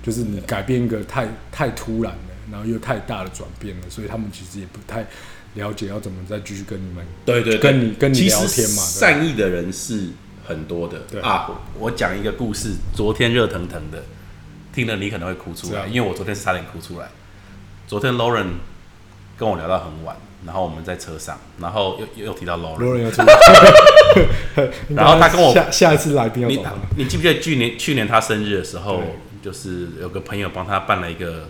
[0.00, 2.18] 就是你改变一个太太突然了，
[2.52, 5.04] 然后又太大的转变了，所以他们其实也不太
[5.54, 10.08] 了解要怎么再继续跟你们对对对，跟你跟你聊天嘛善意的人是
[10.46, 11.20] 很多的对。
[11.20, 11.50] 啊。
[11.78, 14.02] 我讲一个故事，昨天热腾腾的，
[14.72, 17.08] 听了你可能会哭出来，因为我昨天是差点哭出来。
[17.86, 18.46] 昨天 Lauren
[19.36, 26.58] 跟我聊到很晚，然后我们在车上，然后又又提到 Lauren，罗人要出来， 然后他跟我下下一次来宾要你，
[26.96, 29.02] 你记不记得去年去年他生日的时候，
[29.42, 31.46] 就是有个朋友帮他办了一个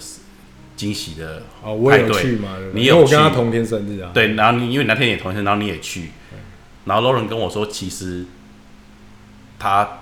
[0.76, 2.02] 惊喜的哦，我也
[2.36, 6.10] 嘛，你有我跟他同天生日啊，对，然后你因为你那天也同天，然后你也去，
[6.84, 8.26] 然后 Lauren 跟我说，其实
[9.58, 10.00] 他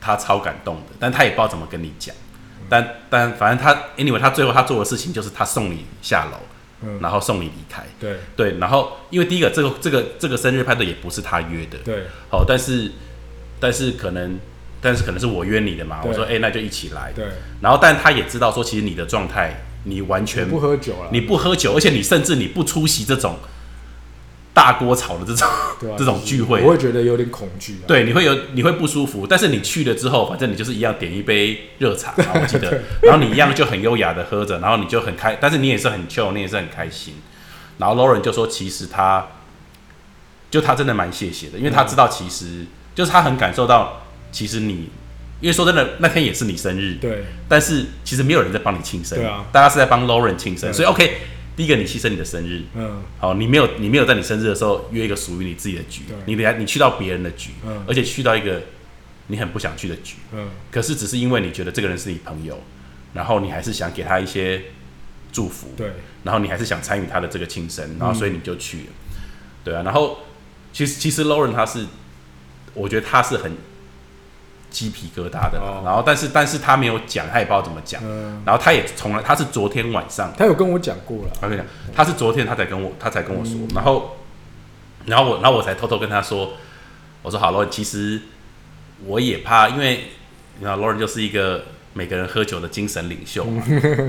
[0.00, 2.14] 他超感动的，但他也不知道怎么跟你讲，
[2.68, 6.38] 但但反正他 anyway 他最后他做的事情就是他送你下楼，
[6.82, 8.16] 嗯，然后送你离开，对。
[8.36, 12.04] 对，然后因为第一个这个这个这个生日派对也不是他约的，对。
[12.30, 12.92] 好，但是
[13.58, 14.38] 但是可能
[14.80, 17.26] 但是可能是我约你的嘛，我说哎、那就一起来，对，
[17.60, 23.36] 然后但他也知道说其实你的状态你完全不喝酒了，你不喝酒，而且你甚至你不出席这种
[24.52, 25.48] 大锅炒的这种、
[25.98, 29.26] 这种聚会我，会觉得有点恐惧啊，对，你会有你会不舒服。
[29.26, 37.14] 但是你去了之后，反正你就是一样点一杯热茶， 我记得，然后你一样就很优雅的喝着，然后你就很开，但是你也是很 chill，你也是很开心。
[37.78, 39.26] 然后 Lauren 就说，其实他
[40.50, 44.88] 就他真的蛮谢谢的，因为他知道其实就是他很感受到，其实你。
[45.42, 51.16] 因为说真的，那天也是你生日，对但是其实没有人在帮你庆生，对啊大家是在帮 Lauren 庆生，所以 OK，
[51.56, 53.02] 第一个你牺牲你的生日，嗯。
[53.18, 57.84] 好，你没有你没有在你生日的时候约一个属于你自己的局，你等下你去到别人的局，嗯。
[57.86, 58.62] 而且去到一个
[59.26, 60.48] 你很不想去的局，嗯。
[60.70, 62.62] 可是只是因为你觉得这个人是你朋友，
[63.12, 64.62] 然后你还是想给他一些
[65.32, 65.92] 祝福，对。
[66.24, 68.84] 然后你还是想参与他的这个庆生，然后所以你就去了，
[69.64, 70.18] 对啊，然后
[70.72, 71.86] 其实其实 Lauren 他是，
[72.74, 73.52] 我觉得他是很
[74.70, 75.82] 鸡皮疙瘩的，哦。
[75.84, 80.32] 然后但是但是他没有讲，他也不知道怎么讲，嗯，然后他也从来他是昨天晚上。
[80.38, 84.16] 他有跟我讲过了，他跟你讲，他是昨天他才跟我，他才跟我说，然后，
[85.06, 86.52] 然后我，然后我才偷偷跟他说，
[87.22, 88.20] 我说好了，其实
[89.04, 90.04] 我也怕，因为
[90.58, 93.62] 你知道 Lauren 就是一个每个人喝酒的精神领袖嘛，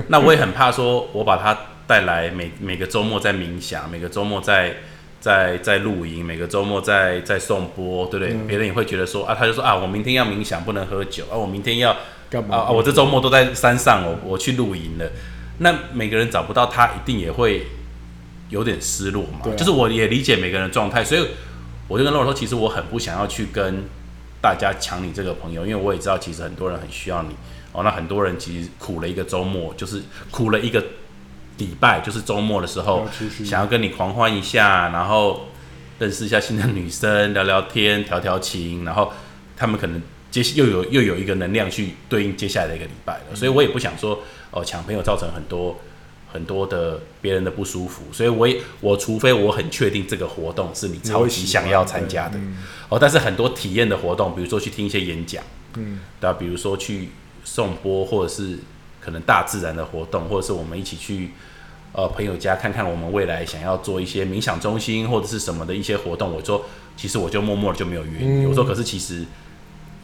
[0.08, 4.76] 那我也很怕说，我把他带来每每个周末在冥想，每个周末在
[5.22, 8.36] 在在露营，每个周末在在送播，对不对？
[8.48, 11.96] 别人也会觉得说啊，他就说啊，我明天要冥想，不能喝酒啊，我明天要
[12.28, 12.70] 干嘛啊啊！
[12.70, 15.08] 我这周末都在山上，我我去露营了。
[15.58, 17.68] 那每个人找不到他，一定也会
[18.48, 19.42] 有点失落嘛。
[19.44, 21.24] 啊就是我也理解每个人的状态，所以
[21.86, 23.84] 我就跟 Laura 说，其实我很不想要去跟
[24.40, 27.28] 大家抢你这个朋友，因为我也知道，其实很多人很需要你
[27.70, 27.84] 哦。
[27.84, 30.82] 那很多人其实苦了一个周末，就是苦了一个
[31.62, 33.06] 礼拜，就是周末的时候
[33.44, 35.48] 想要跟你狂欢一下，然后
[35.98, 39.12] 认识一下新的女生，聊聊天，调调情，然后
[39.56, 44.18] 他们可能接又有又有一个能量去对应接下来的一个礼拜了，所以我也不想说
[44.50, 45.78] 哦抢朋友造成很多
[46.32, 52.56] 很多的别人的不舒服，所以我也我除非我很确定这个活动是你超级想要参加的嗯。
[52.88, 55.42] 哦，但是很多体验的活动，比如说去听一些演讲，
[55.76, 56.00] 嗯。
[56.20, 57.10] 对啊，比如说去
[57.44, 58.58] 颂钵，或者是
[59.00, 61.32] 可能大自然的活动，或者是我们一起去
[61.92, 66.32] 呃朋友家看看我们未来想要做一些冥想中心或者是什么的一些活动。
[66.32, 66.64] 我说，
[66.96, 68.44] 其实我就默默的就没有约你。
[68.44, 69.24] 嗯我说，可是其实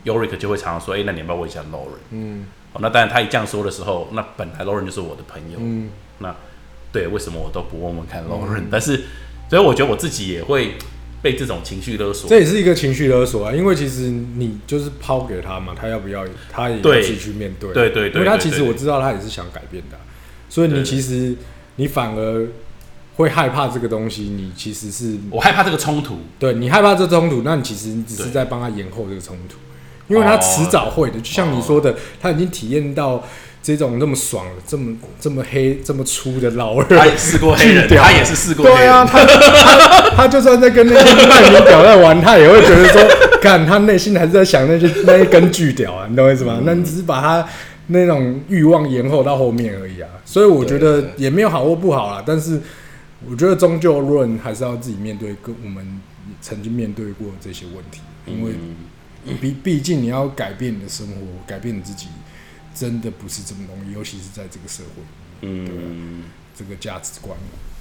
[0.05, 2.01] Yorick 就会常常说，哎、那你要不要问一下 Lauren？
[2.11, 6.35] 嗯哦，那当然他一这样说的时候，那本来 Lauren 就是我的朋友，嗯，那
[6.93, 9.05] 对，为什么我都不问问看 Lauren？、但是，
[9.49, 10.75] 所以我觉得我自己也会
[11.23, 12.29] 被这种情绪勒索。
[12.29, 20.01] 这也是一个情绪勒索啊，因为其实你就是抛给他嘛，他要不要，他也自己去面对，对对对因为他其实我知道他也是想改变的啊，
[20.51, 21.35] 所以你其实
[21.79, 22.47] 你反而
[23.17, 29.57] 会害怕这个东西，你其实是我害怕这个冲突，对你害怕这冲突，那你其实你只是在帮他延后这个冲突，
[30.07, 33.25] 因为他迟早会的，就像你说的，他已经体验到
[33.61, 38.79] 这种那么爽了，这么这么黑、这么粗的老二，他也试过黑人，屌他也是试过黑人。
[38.79, 43.03] 对啊，他他他就算在跟那些卖名屌在玩，他也会觉得说，
[43.43, 46.61] 看他内心还是在想那些那一根巨屌啊，你懂我意思吗？
[46.65, 47.47] 那你只是把他
[47.89, 50.09] 那种欲望延后到后面而已啊。
[50.25, 52.61] 所以我觉得也没有好或不好啦，但是
[53.29, 56.01] 我觉得终究论还是要自己面对，跟我们
[56.41, 58.53] 曾经面对过这些问题，因为
[59.27, 61.15] 嗯毕毕竟你要改变你的生活，
[61.47, 62.07] 改变你自己，
[62.75, 65.03] 真的不是这么容易，尤其是在这个社会
[65.43, 66.23] 嗯，
[66.57, 67.37] 这个价值观。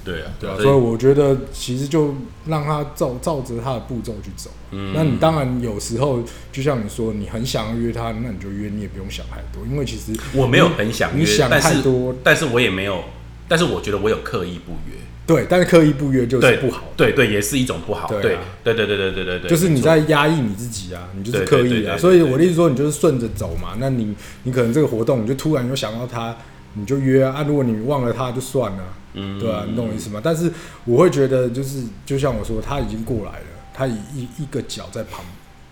[0.07, 2.15] 对啊，对啊，所所以我觉得其实就
[2.45, 4.49] 让他照照着他的步骤去走。
[4.71, 13.03] 嗯那你当然有时候就像你说，你很想要约他，那你就约，你也不用想太多，因为其实我没有很想约，你想但是太多，但是我也没有，
[13.47, 21.97] 但是我觉得我有刻意不约，对，但是刻意不约就是不好，对对，也是一种不好，对对啊对对对对对对对，就是你在压抑你自己啊，你就是刻意啊。
[21.97, 23.75] 所以我的意思说，你就是顺着走嘛。
[23.79, 26.35] 那你你可能这个活动，你就突然又想到他，
[26.73, 30.21] 你就约啊，啊如果你忘了他就算了，嗯，对啊，你懂我意思吗？
[30.23, 30.51] 但是
[30.85, 35.25] 我会觉得，就是就像我说，他已经过来了，他以一一个脚在旁，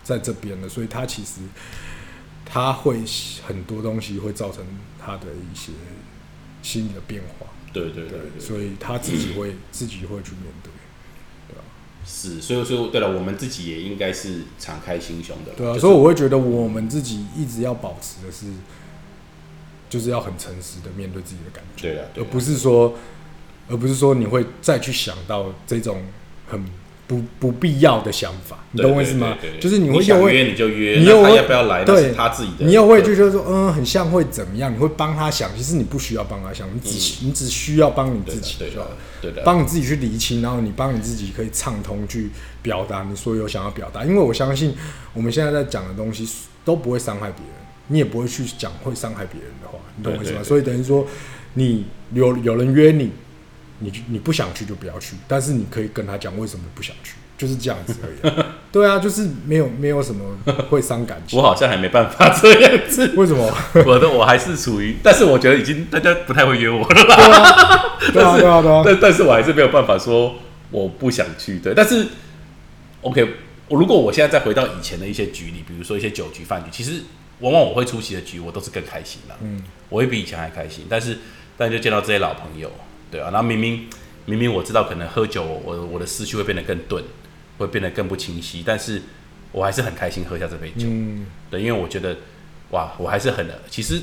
[0.04, 1.42] 在这边了，所以他其实
[2.46, 3.02] 他会
[3.46, 4.64] 很多东西会造成
[5.00, 5.72] 他的一些
[6.62, 10.72] 心理的变化，对对对对，对，所以他自己会 自己会去面对，
[12.08, 15.80] 是，所以说对了，我们自己也应该是敞开心胸的，对啊，就是。
[15.82, 18.46] 所以我会觉得我们自己一直要保持的是，
[19.90, 21.90] 就是要很诚实的面对自己的感觉。
[21.90, 22.94] 对啊，对啊而不是说，
[23.70, 26.02] 而不是说你会再去想到这种
[26.48, 26.64] 很
[27.08, 29.62] 不不必要的想法，你懂我意思吗对对对？
[29.62, 34.74] 就是你会想约你就约，那他你又会要不要来那对是他自己的，你又会就觉得说，嗯，很像会怎么样？
[34.74, 38.90] 你会帮他想，其实你不需要帮他想，你只、你只需要帮你对的自己就好
[39.22, 42.32] 对的，对的，帮你自己去理清，然后你帮你自己可以畅通去
[42.64, 44.04] 表达你所有想要表达。
[44.04, 44.76] 因为我相信
[45.14, 46.28] 我们现在在讲的东西
[46.64, 47.56] 都不会伤害别人，
[47.88, 50.44] 你也不会去讲会伤害别人的话，你懂我意思吗？
[50.44, 51.06] 所以等于说，
[51.54, 53.12] 你有有人约你，
[53.80, 58.56] 你你不想去就不要去，但是你可以跟他讲为什么不想去，就是这样子而已啊。
[58.72, 60.38] 对啊，就是没有没有什么
[60.70, 61.44] 会伤感情我。
[61.44, 63.50] 好像还没办法这样子，为什么？
[63.86, 67.98] 我的我还是处于，但是我觉得已经大家不太会约我了啦。
[68.12, 68.84] 对啊，对啊，对啊。
[68.86, 70.36] 但但是我还是没有办法说
[70.72, 71.74] 我不想去，对。
[71.74, 72.06] 但是
[73.02, 73.36] ，OK，
[73.70, 77.02] 我如果我现在再回到以前的一些局里，比如说一些酒局、饭局，其实
[77.40, 80.86] 往往我会出席的局，我都是更开心的，嗯，我会比以前还开心。
[80.90, 81.18] 但是，
[81.58, 82.72] 但就见到这些老朋友，
[83.12, 83.88] 对啊，然后明明
[84.26, 87.04] 明明我知道可能喝酒，我我的思绪会变得更钝，
[87.58, 89.02] 会变得更不清晰，但是
[89.52, 92.16] 我还是很开心喝下这杯酒，嗯，对，因为我觉得，
[92.72, 94.02] 哇，我还是很其实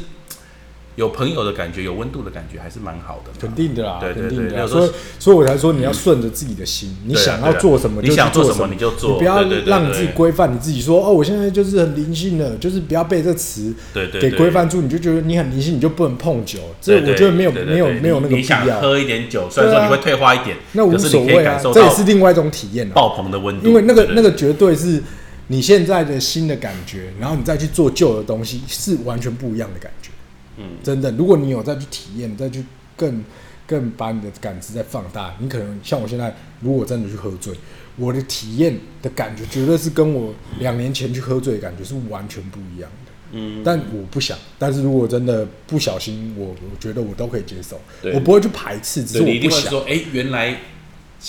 [0.97, 3.31] 有朋友的感觉，有温度的感觉，还是蛮好的。
[3.41, 10.83] 肯定的啦，对对肯定的所以，所以我才说你要顺着自己的心，你想要做什么就你想做什么你就做你不要让你自己规范你自己。
[10.83, 16.59] 说哦，我现在就是很灵性的，就是不要被这词对对对给规范住，你就觉得你很灵性，你就不能碰酒。
[16.81, 18.67] 这我觉得没有没有没有那个必要。
[18.67, 22.95] 想喝一点酒，虽然说你会退化一点，那无所谓啊这也是另外一种体验啊。
[22.95, 23.67] 爆棚的温度。
[23.67, 25.03] 因为那个那个绝对是
[25.47, 30.11] 你现在的新的感觉，然后你再去做旧的东西，是完全不一样的感觉。
[30.57, 32.65] 嗯，真的，如果你有再去体验，再去
[32.97, 33.25] 更
[33.67, 37.55] 更把你的感知再放大，你可能像我现在，如果真的去喝醉，
[37.97, 43.13] 我的体验的感觉绝对是跟我两年前去喝醉的感觉是完全不一样的。
[43.35, 47.81] 嗯，但我不想，但是如果真的不小心，我我觉得我都可以接受，
[48.13, 49.41] 我不会去排斥，只是我不想。
[49.41, 50.61] 定会说，哎，原来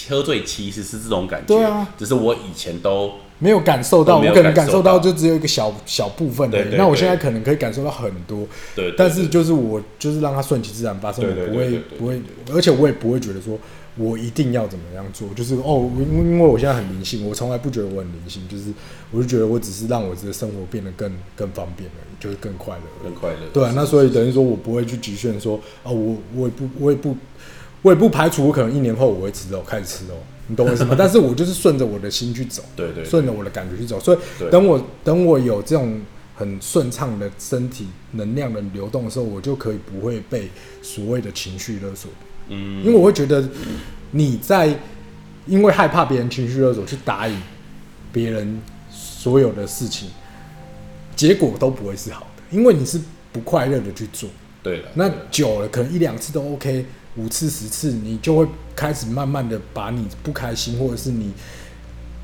[0.09, 6.51] 喝醉其实是这种感觉，对啊，只是我以前都没有感受到，我可能感受到到就只有一个小小部分而已。
[6.51, 12.21] 对对对那我现在可能可以感受到很多，对，但是就是我就是让它顺其自然发生，我不会不会，
[12.53, 13.57] 而且我也不会觉得说
[13.97, 18.65] 我一定要怎么样做，就是哦，因为因为我现在很灵性，我从来不觉得我很灵性，就是
[19.11, 22.81] 我就觉得我只是让我这个生活变得更更方便而已，就是更快乐。
[23.03, 23.37] 更快乐。
[23.53, 27.15] 对啊，那所以等于说我不会去局限说哦，我我也不我也不
[27.81, 30.15] 我也不排除我可能一年后我会吃肉，开始吃肉，
[30.47, 30.95] 你懂我意思吗？
[30.99, 32.63] 但是我就是顺着我的心去走。
[32.75, 33.99] 对对，对顺着我的感觉去走。
[33.99, 34.17] 所以
[34.51, 36.01] 等我等我有这种
[36.35, 40.49] 很顺畅的身体能量的流动的时候，我就可以不会被
[40.81, 42.11] 所谓的情绪勒索，
[42.49, 43.47] 嗯，因为我会觉得
[44.11, 44.77] 你在
[45.45, 47.41] 因为害怕别人情绪勒索去答应
[48.11, 50.09] 别人所有的事情，
[51.15, 52.99] 结果都不会是好的，因为你是
[53.31, 54.29] 不快乐的去做。
[54.61, 61.31] 对的，那久了，可能一两次都 OK，五次十次，你就会开始慢慢的把你不开心或者是你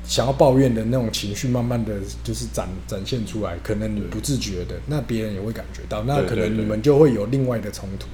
[0.04, 3.56] 想要抱怨的那种情绪，慢慢的就是展展现出来。
[3.62, 8.08] 可能你不自觉的，那别人也会感觉到，那可能你们就会有另外的冲突。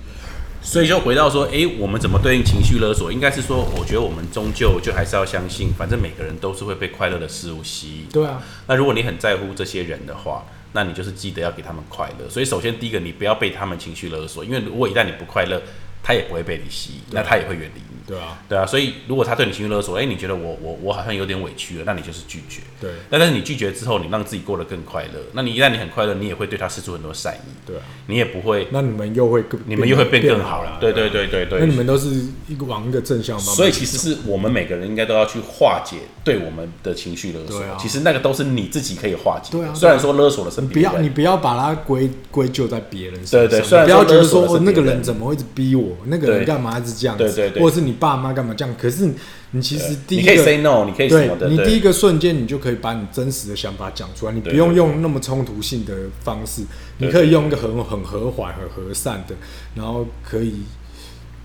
[0.63, 3.13] 所以就回到说，诶，我们怎么对应情绪勒索？
[3.13, 8.07] 应该是说，我觉得我们终究就还是要相信，反正每个人都是会被快乐的事物吸引。
[8.13, 12.29] 对啊，那如果你很在乎这些人的话，那你就是记得要给他们快乐。
[12.29, 15.63] 所以首先第一个，你不要被他们情绪勒索，因为如果一旦你不快乐，
[16.07, 17.97] 他也不会被你吸引，那他也会远离你。
[18.07, 22.61] 对啊，对啊，所以如果他对你情绪勒索，哎，你觉得我我我好像有点委屈了，那你就是拒绝。
[22.81, 30.79] 对那但是你拒绝之后，你让自己过得更快乐，那你一旦你很快乐，你也会对他施出很多善意，对啊，你也不会，那你们又会更你们又会变更好了。
[30.81, 31.59] 对对对对对。
[31.59, 32.09] 那你们都是
[32.47, 33.57] 一个往一个正向方面。
[33.57, 37.59] 所以其实是我们每个人应该都要去化解对我们的情绪勒索。
[37.59, 39.51] 对啊其实那个都是你自己可以化解。
[39.51, 49.11] 对啊虽然说勒索的是别人，要你不要把它归归咎在别人身上，对对虽然不要觉得说那个人人怎么会一直逼我，那个人干嘛一直这样子，对对对或者是你爸妈干嘛这样，可是
[49.53, 51.49] 你其实第一个你可以 say no，你可以什对么的。
[51.49, 56.63] 对你第一个瞬间，你就可以把你真实的想法讲出来，你不用用那么冲突性的方式，
[56.99, 59.35] 你可以用一个很很和缓、很和善的，
[59.75, 60.63] 然后可以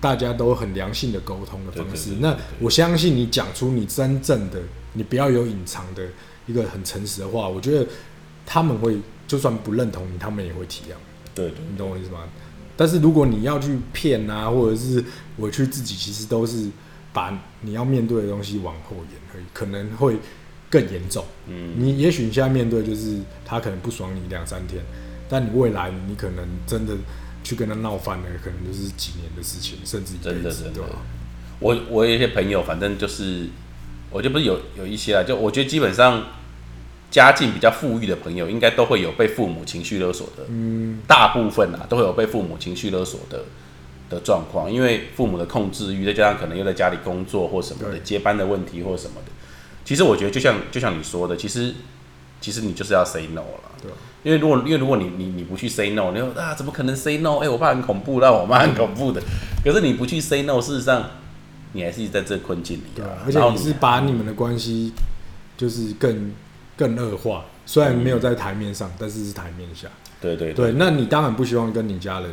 [0.00, 2.10] 大家都很良性的沟通的方式。
[2.20, 4.58] 那我相信你讲出你真正的，
[4.94, 6.02] 你不要有隐藏的
[6.46, 7.86] 一个很诚实的话，我觉得
[8.44, 10.94] 他们会就算不认同你，他们也会体谅。
[11.34, 12.18] 对对你懂我意思吗？
[12.82, 15.04] 但是如果你要去骗啊，或者是
[15.36, 16.66] 委屈自己，其实都是
[17.12, 20.16] 把你要面对的东西往后延而已，可能会
[20.68, 21.24] 更严重。
[21.46, 24.82] 嗯，你也许你现在面对就是他可能不爽你两三天，
[25.28, 26.96] 但你未来你可能真的
[27.44, 30.96] 去跟他闹翻了，可能就是几年的事情，甚至一辈子，真的真的对吧？
[31.60, 33.46] 我我有一些朋友，反正就是，
[34.10, 36.20] 我就不是有有一些啊，就我觉得基本上
[37.12, 43.44] 家境比较富裕的朋友，应该都会有被父母情绪勒索的，嗯，大部分啊都会有被父母情绪勒索的
[44.10, 49.30] 的状况，因为父母的控制欲，再加上可能又在家里工作或什么的接班的问题或什么的。
[49.84, 51.74] 其实我觉得就像就像你说的，其实
[52.40, 53.70] 其实你就是要 say no 了。
[53.82, 53.94] 对啊
[54.24, 57.38] 因为如果因为如果你你你不去 say no，你说啊怎么可能 say no？
[57.38, 59.20] 哎、我爸很恐怖，让我妈很恐怖的。
[59.64, 61.10] 可是你不去 say no，事实上
[61.72, 64.92] 你还是在这困境里对啊啊。，而且你是把你们的关系
[65.56, 66.32] 就是更
[66.76, 69.88] 更恶化，虽然没有在台面上，但是是台面下。
[70.20, 72.32] 对对对，那你当然不希望跟你家人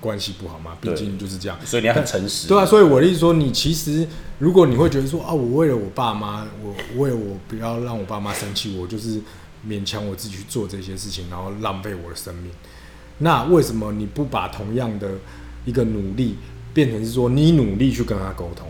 [0.00, 1.58] 关系不好嘛，毕竟就是这样。
[1.64, 2.46] 所以你要很诚实。
[2.46, 4.06] 对啊，所以我的意思说，你其实
[4.38, 9.20] 如果你会觉得说啊，我为了我爸妈，我为了我不要让我爸妈生气，我就是
[9.66, 12.52] 勉强我自己去做这些事情，然后浪费我的生命。
[13.18, 15.08] 那为什么你不把同样的
[15.64, 16.36] 一个努力
[16.72, 18.68] 变成是说你努力去跟他沟通？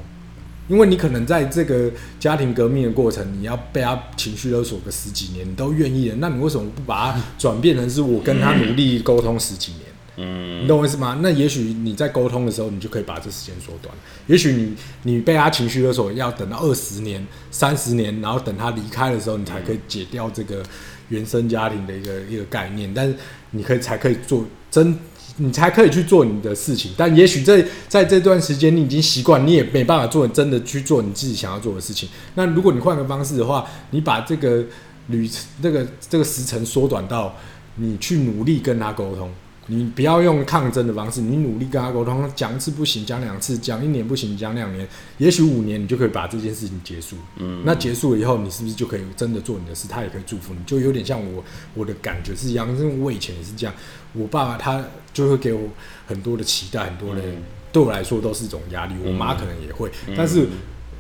[0.69, 9.83] 因为你可能在这个家庭革命的过程，你要被他情绪勒索个十几年，你都愿意了，那你为什么不把它转变成是我跟他努力沟通十几年？
[10.17, 11.19] 嗯，你懂我意思吗？
[11.21, 13.93] 那也许你在沟通的时候，你就可以把这时间缩短。
[14.29, 20.63] 也许你你被他情绪勒索，要等到二十年、三十年，然后等他离开的时候，你才可以解掉这个
[21.09, 22.95] 原生家庭的一个一个概念。
[22.95, 23.17] 但是
[23.51, 24.97] 你可以才可以做真，
[25.37, 26.93] 你才可以去做你的事情。
[26.97, 32.09] 但也许在在这段时间，你已经习惯，你也没办法做真的去做你自己想要做的事情。
[32.35, 34.65] 那如果你换个方式的话，你把这个
[35.09, 37.35] 旅程这个这个时辰缩短到
[37.77, 39.31] 你去努力跟他沟通。
[39.69, 44.87] 你不要用抗争的方式，你努力跟他沟通，讲一次不行，讲两次，讲一年不行，讲两年，
[45.19, 47.17] 也许五年你就可以把这件事情结束。
[47.37, 49.89] 嗯，那结束了以后，你是不是就可以真的做你的事？
[49.89, 51.43] 他也可以祝福你，就有点像我
[51.75, 53.75] 我的感觉是一样，因为我以前也是这样，
[54.13, 55.69] 我爸爸他就会给我
[56.07, 57.43] 很多的期待，很多的、嗯
[57.73, 60.47] 对我来说都是一种压力，我妈嗯可能也会，嗯但是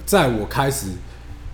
[0.06, 0.88] 在我开始。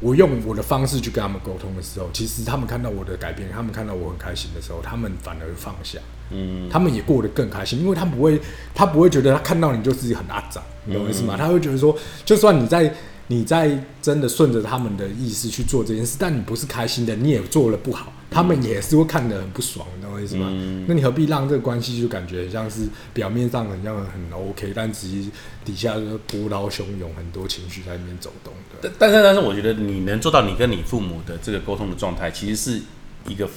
[0.03, 5.99] 我用我的方式去跟他们沟通的时候，其实他们看到我的改变，他们看到我很开心的时候，他们反而放下。
[6.31, 8.41] 嗯，他们也过得更开心，因为他不会，
[8.75, 11.37] 他不会觉得他看到你就自己很阿长，你懂我意思吗？
[11.37, 12.95] 他会觉得说，就算你在
[13.27, 20.49] 你在真的顺着他们的意思去做这件事，但你不是开心的，你也做了不好，他们也是会看得很不爽，你懂我意思吗？
[20.51, 25.31] 嗯那你何必让这个关系就感觉很像是表面上很像很 OK，但其实
[25.65, 28.81] 底下就是波涛汹涌，很多情绪在里面走动的。
[28.83, 32.81] 但但是但是，我觉得你能做到你跟你父母的这个沟通的状态，其实是
[33.29, 33.49] 一个，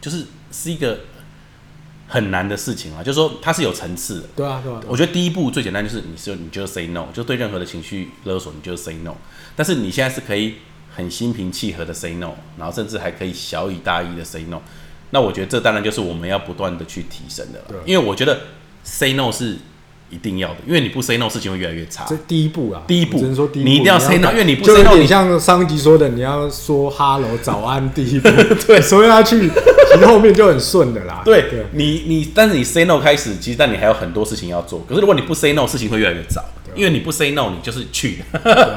[0.00, 1.00] 就是是一个
[2.06, 3.02] 很难的事情啊。
[3.02, 4.28] 就是说，它是有层次的。
[4.36, 9.14] 对啊，对啊，我觉得第一步最简单就是你是你就 say no，就对任何的情绪勒索你就 say no。
[9.56, 10.54] 但是你现在是可以
[10.94, 14.60] 很心平气和的 say no，然后甚至还可以小以大意的 say no。
[15.10, 18.40] 那我觉得这当然就是我们要不断的去提升的对了，因为我觉得
[18.82, 19.58] say no 是
[20.10, 22.16] 一定要的，因为你不 say no 事情会越来越差这。
[22.28, 28.28] 第一步啊，第一步只能说第一步，你一定要 say no，因为你不就 say no，你像上一集说的，你要说 “hello” 早安，第一步，
[28.66, 29.48] 对，说下去，
[29.92, 31.22] 其实后面就很顺的啦。
[31.24, 34.84] 对对你，你但是你 say no 开始，其实但你还有很多事情要做。
[34.88, 36.44] 可是如果你不 say no，事情会越来越早，
[36.74, 38.18] 因为你不 say no，你就是去，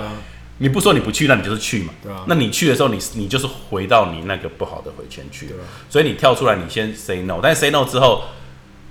[0.59, 1.93] 你不说你不去，那你就是去嘛。
[2.01, 5.49] 对啊那你去的时候，你你就是回到你那个不好的回圈去。
[5.89, 8.23] 所以你跳出来，你先 say no，但是 say no 之后，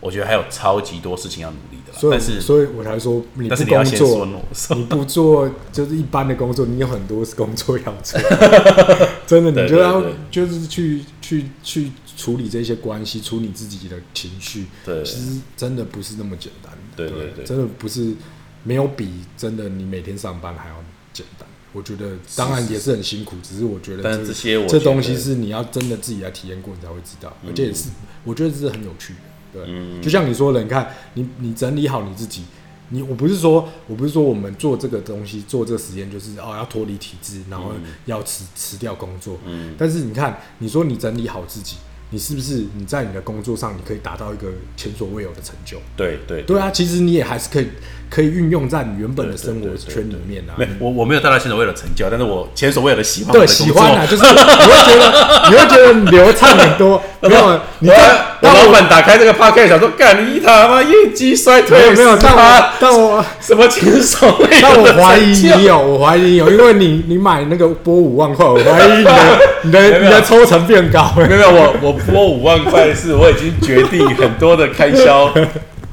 [0.00, 1.98] 我觉得还有超级多事情要努力的啦。
[1.98, 4.28] 所以但是所以我才说你不工作。
[4.76, 8.20] 你不做就是一般的工作，你有很多工作要做，
[9.26, 16.72] 真的，你就要就是去去去处理这些关系，处理自己的情绪，对其实真的不是那么简单。
[16.94, 18.14] 对对对真的不是
[18.62, 20.76] 没有比真的你每天上班还要
[21.12, 21.46] 简单。
[21.72, 27.90] 我觉得当然也是很辛苦，只是我觉得但这些我这东西是你要真的自己来体验过，你才会知道，而且也是
[28.24, 29.20] 我觉得这是很有趣的。
[29.56, 32.42] 对，嗯就像你说的，你看你你整理好你自己，
[32.90, 37.72] 你我不是说我不是说我们做这个东西做这个实验就是哦要脱离体制，然后
[38.04, 41.76] 要辞辞掉工作，嗯但是你看你说你整理好自己，
[42.10, 45.78] 你是不是你在你的工作上你可以达到一个前所未有的成就？
[45.96, 47.66] 对对对啊，其实你也还是可以
[48.08, 50.54] 可以运用在你原本的生活圈里面啊。
[50.56, 57.02] 没我我没有达到前所未有的成就，但是我前所未有的喜欢对，喜欢啊，就是你会觉得你会觉得流畅很多。
[57.22, 57.88] 没有，你
[58.42, 69.12] 我老板打开这个 p o c a s t 想说，干你他妈业绩衰退没有没有，但我但我什么前所未但我怀疑你有，我怀疑你有，因为你你买那个拨五万块，我怀疑你的
[69.62, 71.12] 你的你的抽成变高。
[71.16, 75.32] 没有没有，我我拨五万块是我已经决定很多的开销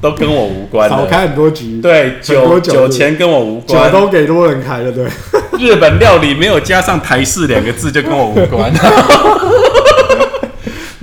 [0.00, 1.06] 都跟我无关少了。
[1.10, 5.06] 开很多局，对，酒酒酒钱跟我无关酒关，都给多人开了，对。
[5.58, 8.72] 日本料理没有加上台式两个字就跟我无关。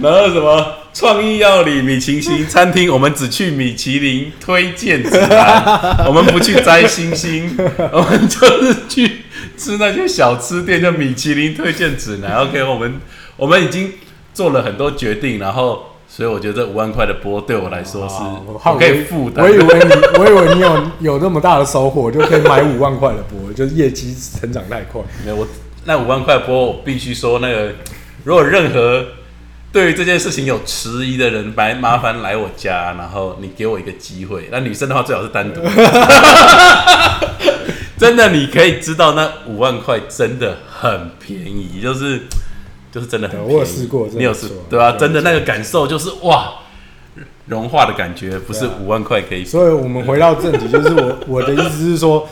[0.01, 7.55] 然后什么创意料理、米其林餐厅，我们只去米其林推荐指南，我们不去摘星星，
[7.91, 9.21] 我们就是去
[9.57, 12.37] 吃那些小吃店，叫米其林推荐指南。
[12.47, 12.99] OK，我们
[13.37, 13.93] 我们已经
[14.33, 15.87] 做了很多决定，然后。
[16.13, 18.15] 所以我觉得这五万块的波对我来说是
[18.77, 25.01] 可以负担我以为你， 我以为你有有那么大的收获，就可以买五万块的波，就是业绩成长太快。
[25.23, 25.47] 没有，我
[25.85, 27.71] 那五万块波，我必须说，那个
[28.25, 29.05] 如果任何
[29.71, 34.49] 对于这件事情有迟疑的人，来麻烦来我家，然后你给我一个机会。
[34.51, 35.61] 那女生的话最好是单独。
[37.97, 42.23] 真的，你可以知道那五万块真的很便宜，就是
[42.91, 43.49] 就是真的很便宜。
[43.49, 46.51] 对我有试过你有试不错对吧、对真的那个感受就是哇，
[47.45, 49.45] 融化的感觉，不是五万块可以。
[49.45, 52.27] 所以我们回到正题，就是我 我的意思是说，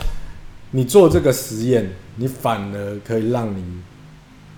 [0.72, 3.64] 你做这个实验，你反而可以让你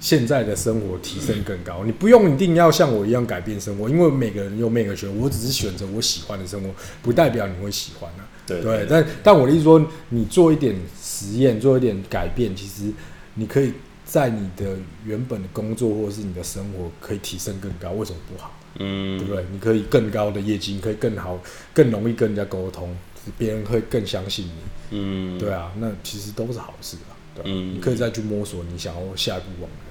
[0.01, 1.85] 现在的生活提升更高。
[1.85, 6.69] 你不用一定要像我一样改变生活，因为每个人有每个选择，我只是选择我喜欢的生活，
[7.01, 8.27] 不代表你会喜欢啊。
[8.45, 12.91] 对对，但但我的意思说，你做一点实验，做一点改变，其实
[13.35, 13.71] 你可以
[14.03, 14.75] 在你的
[15.05, 18.51] 原本的工作或者是你的生活可以提升更高，为什么不好？
[18.79, 19.45] 嗯对嗯不对？
[19.51, 21.39] 你可以更高的业绩，你可以更好、
[21.73, 22.93] 更容易跟人家沟通，
[23.37, 24.51] 别人会更相信你。
[24.89, 27.13] 嗯，对啊，那其实都是好事啊。
[27.35, 29.90] 对啊嗯你可以再去摸索你想要下一步往哪。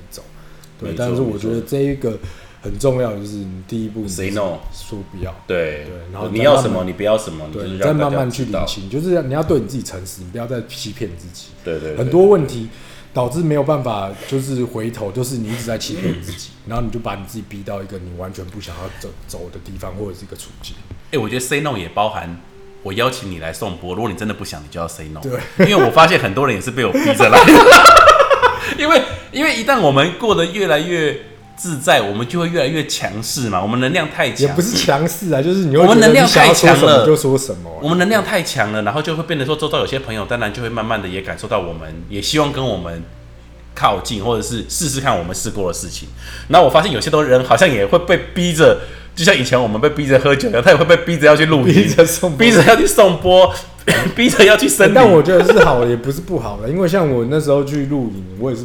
[0.81, 2.19] 对但是我觉得这一个
[2.63, 5.35] 很重要，就是你第一步 Say no 说不要。
[5.47, 11.49] 对对然后你要什么你不要什么，对，你再慢慢去理清，就是你要对你自己诚实，你不要再欺骗自己。
[11.65, 12.69] 对对，对很多问题
[13.13, 20.77] 导致没有办法，就是回头，就是你一直在欺骗自己，然后你就把你自己逼到一个你完全不想要走走的地方，或者是一个处境。
[21.13, 22.41] 哎、我觉得 say no 也包含
[22.83, 25.21] 我邀请你来送播，如果你真的不想，你就要 say no。
[25.21, 27.53] 对，因为我发现很多人也是被我逼着来的，
[28.79, 29.03] 因为
[29.33, 31.17] 因为一旦我们过得越来越
[31.57, 43.03] 自在，我们就会越来越强势嘛，我们能量太强，也不是强势啊，就是你会我们能量太强了就说什么啊、我们能量太强了，然后就会变得说，周遭有些朋友当然就会慢慢的也感受到我们，也希望跟我们
[43.75, 46.09] 靠近，或者是试试看我们试过的事情。
[46.49, 48.81] 然后我发现有些多人好像也会被逼着，
[49.15, 53.53] 就像以前我们被逼着喝酒一样，他也会被逼着要去露营，逼着送逼着要去送播，
[54.17, 54.95] 逼着要去森林。
[54.95, 58.65] 但我觉得是好的，也不是不好的，因为像我那时候去录影，我也是。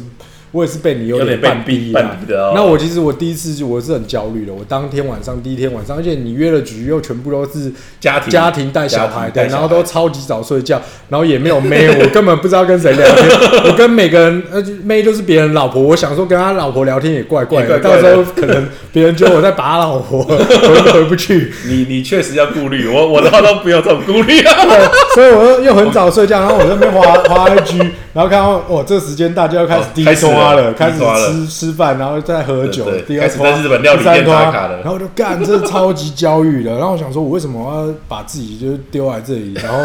[0.56, 10.80] 我也是被你有有点半逼半逼的哦那我其实我第一次就我是很焦虑的，我当天晚上第一天晚上，而且你约了局又全部都是家庭家庭带小孩的，然后都超级早睡觉，
[11.10, 13.28] 然后也没有妹，我根本不知道跟谁聊天。
[13.70, 20.36] 我跟每个人，呃，妹就是别人老婆，我想说跟他老婆聊天也怪怪的，到时候可能别人觉得我在把他老婆，回
[20.84, 21.52] 都回不去。
[21.66, 24.64] 你你确实要顾虑，我我的话都不要这种顾虑啊。
[24.64, 36.72] 对，所以我又又很早睡觉，然后我在那边滑滑 IG，然后看到哦，这时间大家要开始哦低开始了拖了，开始吃吃饭，然后再喝酒第二拖开始在日本料理店第三拖打卡了然后我就干，这超级焦虑的。
[36.72, 39.84] 然后我想说，我为什么要把自己就是丢在这里，然后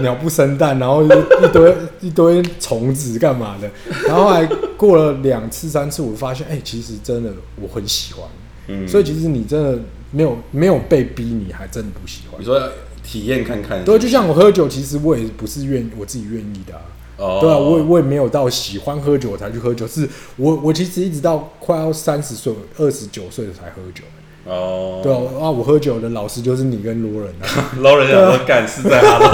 [0.00, 3.70] 鸟不生蛋，然后一一堆一堆虫子干嘛的？
[4.08, 4.44] 然后后来
[4.76, 7.30] 过了两次三次，我发现，哎、其实真的
[7.62, 8.24] 我很喜欢。
[8.66, 9.78] 嗯所以其实你真的
[10.10, 12.44] 没有没有被逼，你还真的不喜欢你。
[12.44, 12.60] 说
[13.04, 16.82] 体验看看，对，就像我喝酒，其实我也不是愿我自己愿意的啊。
[17.18, 24.04] 哦，对啊，我也我也没有到喜欢喝酒我才去喝酒，是我我其实一直到快要三十岁、二十九岁才喝酒。
[24.46, 27.74] 哦，对啊，我啊，我喝酒的老师就是你跟罗人 啊。
[27.80, 29.28] 捞人想说干是在哈喽，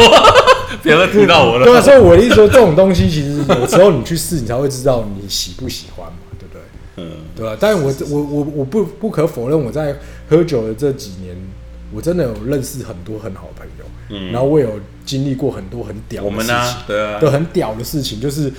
[0.82, 6.62] 不要再提到我对啊，所以我的意思说，这种东西其实有时候你去试，你才会知道你喜不喜欢嘛，对不对？
[6.96, 9.94] 嗯，对啊，但是我我我我不不可否认，我在
[10.28, 11.36] 喝酒的这几年，
[11.94, 14.68] 我真的有认识很多很好的朋友，嗯然后我有
[15.04, 16.56] 经历过很多很屌的我们事情。
[16.56, 16.82] 呢？
[16.86, 18.52] 对啊，对，很屌的事情，就是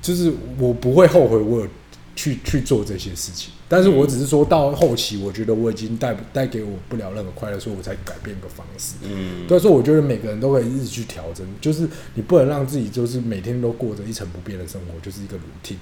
[0.00, 1.68] 就是我不会后悔我有
[2.14, 8.94] 去去做这些事情，但是我只是说到后期，我觉得我已经带带给我不了任何快乐，所以我才改变一个方式。
[9.02, 15.76] 嗯，所以说，我觉得每个人都可以一直去调整，就是你不能让自己就是每天都过着一成不变的生活，就是一个 routine。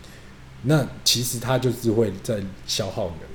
[0.63, 3.27] 那其实它就是会在消耗你的。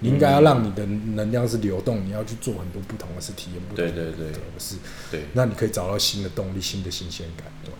[0.00, 4.32] 你应该要让你的能量是流动，你要去做很多不同的事，体验不同的对对对。
[4.32, 4.76] 的事，
[5.10, 7.78] 对，那你可以找到新的动力、新的新鲜感，对吧？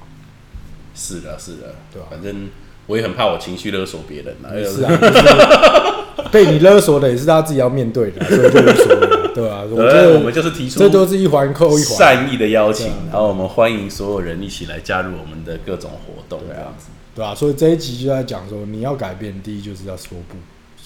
[0.94, 2.08] 是的，是的，对吧？
[2.10, 2.48] 反正
[2.86, 4.50] 我也很怕我情绪勒索别人啊。
[4.64, 16.86] 是啊， 被你勒索的也是他自己要面对的，所以就无所谓，对吧、 我觉得，我得们就是提出这都是一环扣一环，善意的邀请对啊，然后我们欢迎所有人一起来加入我们的各种活动，这样子。
[17.14, 20.36] 对吧、所以这一集就在讲说，你要改变，第一就是要说不，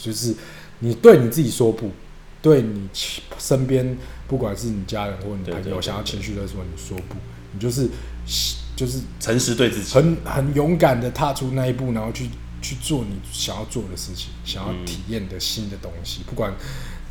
[0.03, 0.35] 就是
[0.83, 1.91] 你对你自己说不，
[2.43, 2.89] 对你
[3.39, 7.15] 身边不管是你家人或你朋友想要情绪勒索你说不，
[7.53, 7.89] 你就是
[8.75, 12.29] 就是诚实对自己，很很勇敢的踏出那一步，然后去
[12.61, 16.53] 去做你想要做的事情，想要嗯体验的新的东西，不管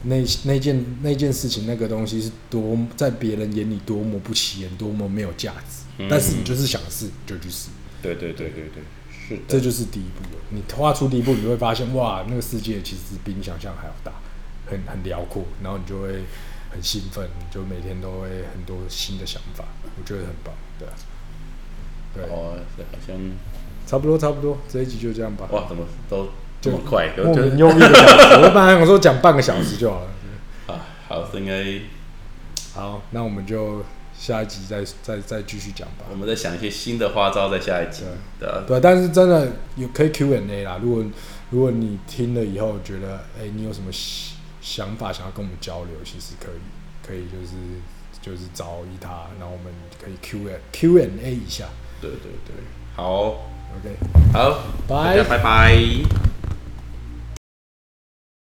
[0.04, 6.08] 那那件那件事情那个东西是多在别人眼里多么不起眼，多么没有价值，嗯。
[6.10, 7.70] 但是你就是想试就去试，
[8.02, 8.84] 对对对对对，
[9.36, 10.42] 是，这就是第一步了。
[10.50, 14.12] 你画出第一步，你会发现哇，那个世界其实比你想象还要大，
[14.66, 16.24] 很很辽阔，然后你就会
[16.72, 19.64] 很兴奋，你就每天都会很多新的想法，
[19.98, 20.94] 我觉得很棒，对啊，
[22.14, 23.18] 对，哦，对好像
[23.88, 25.48] 差不多差不多，这一集就这样吧。
[25.52, 26.30] 哇，怎么都
[26.62, 27.12] 这么快？
[27.18, 30.08] 莫就名又一个小时，我本来想说讲半个小时就好了。
[30.68, 31.82] 啊，好，这应该
[32.74, 33.84] 好，那我们就
[34.22, 36.16] 下一集再再再继续讲吧我。
[36.16, 38.04] 们再想一些新的花招，在下一集，
[38.40, 40.78] 对对，对，但是真的有可以 Q&A 啦。
[40.80, 41.04] 如果
[41.50, 46.62] 如果你听了以后觉得，哎、你有什么想想法想要跟我们交流，其实可以
[47.08, 47.56] 可以就是
[48.22, 51.66] 就是找一他，然后我们可以 Q Q&A 一下。
[52.00, 52.56] 对对对，
[52.96, 53.96] 好，OK，
[54.34, 56.41] 好，拜拜拜。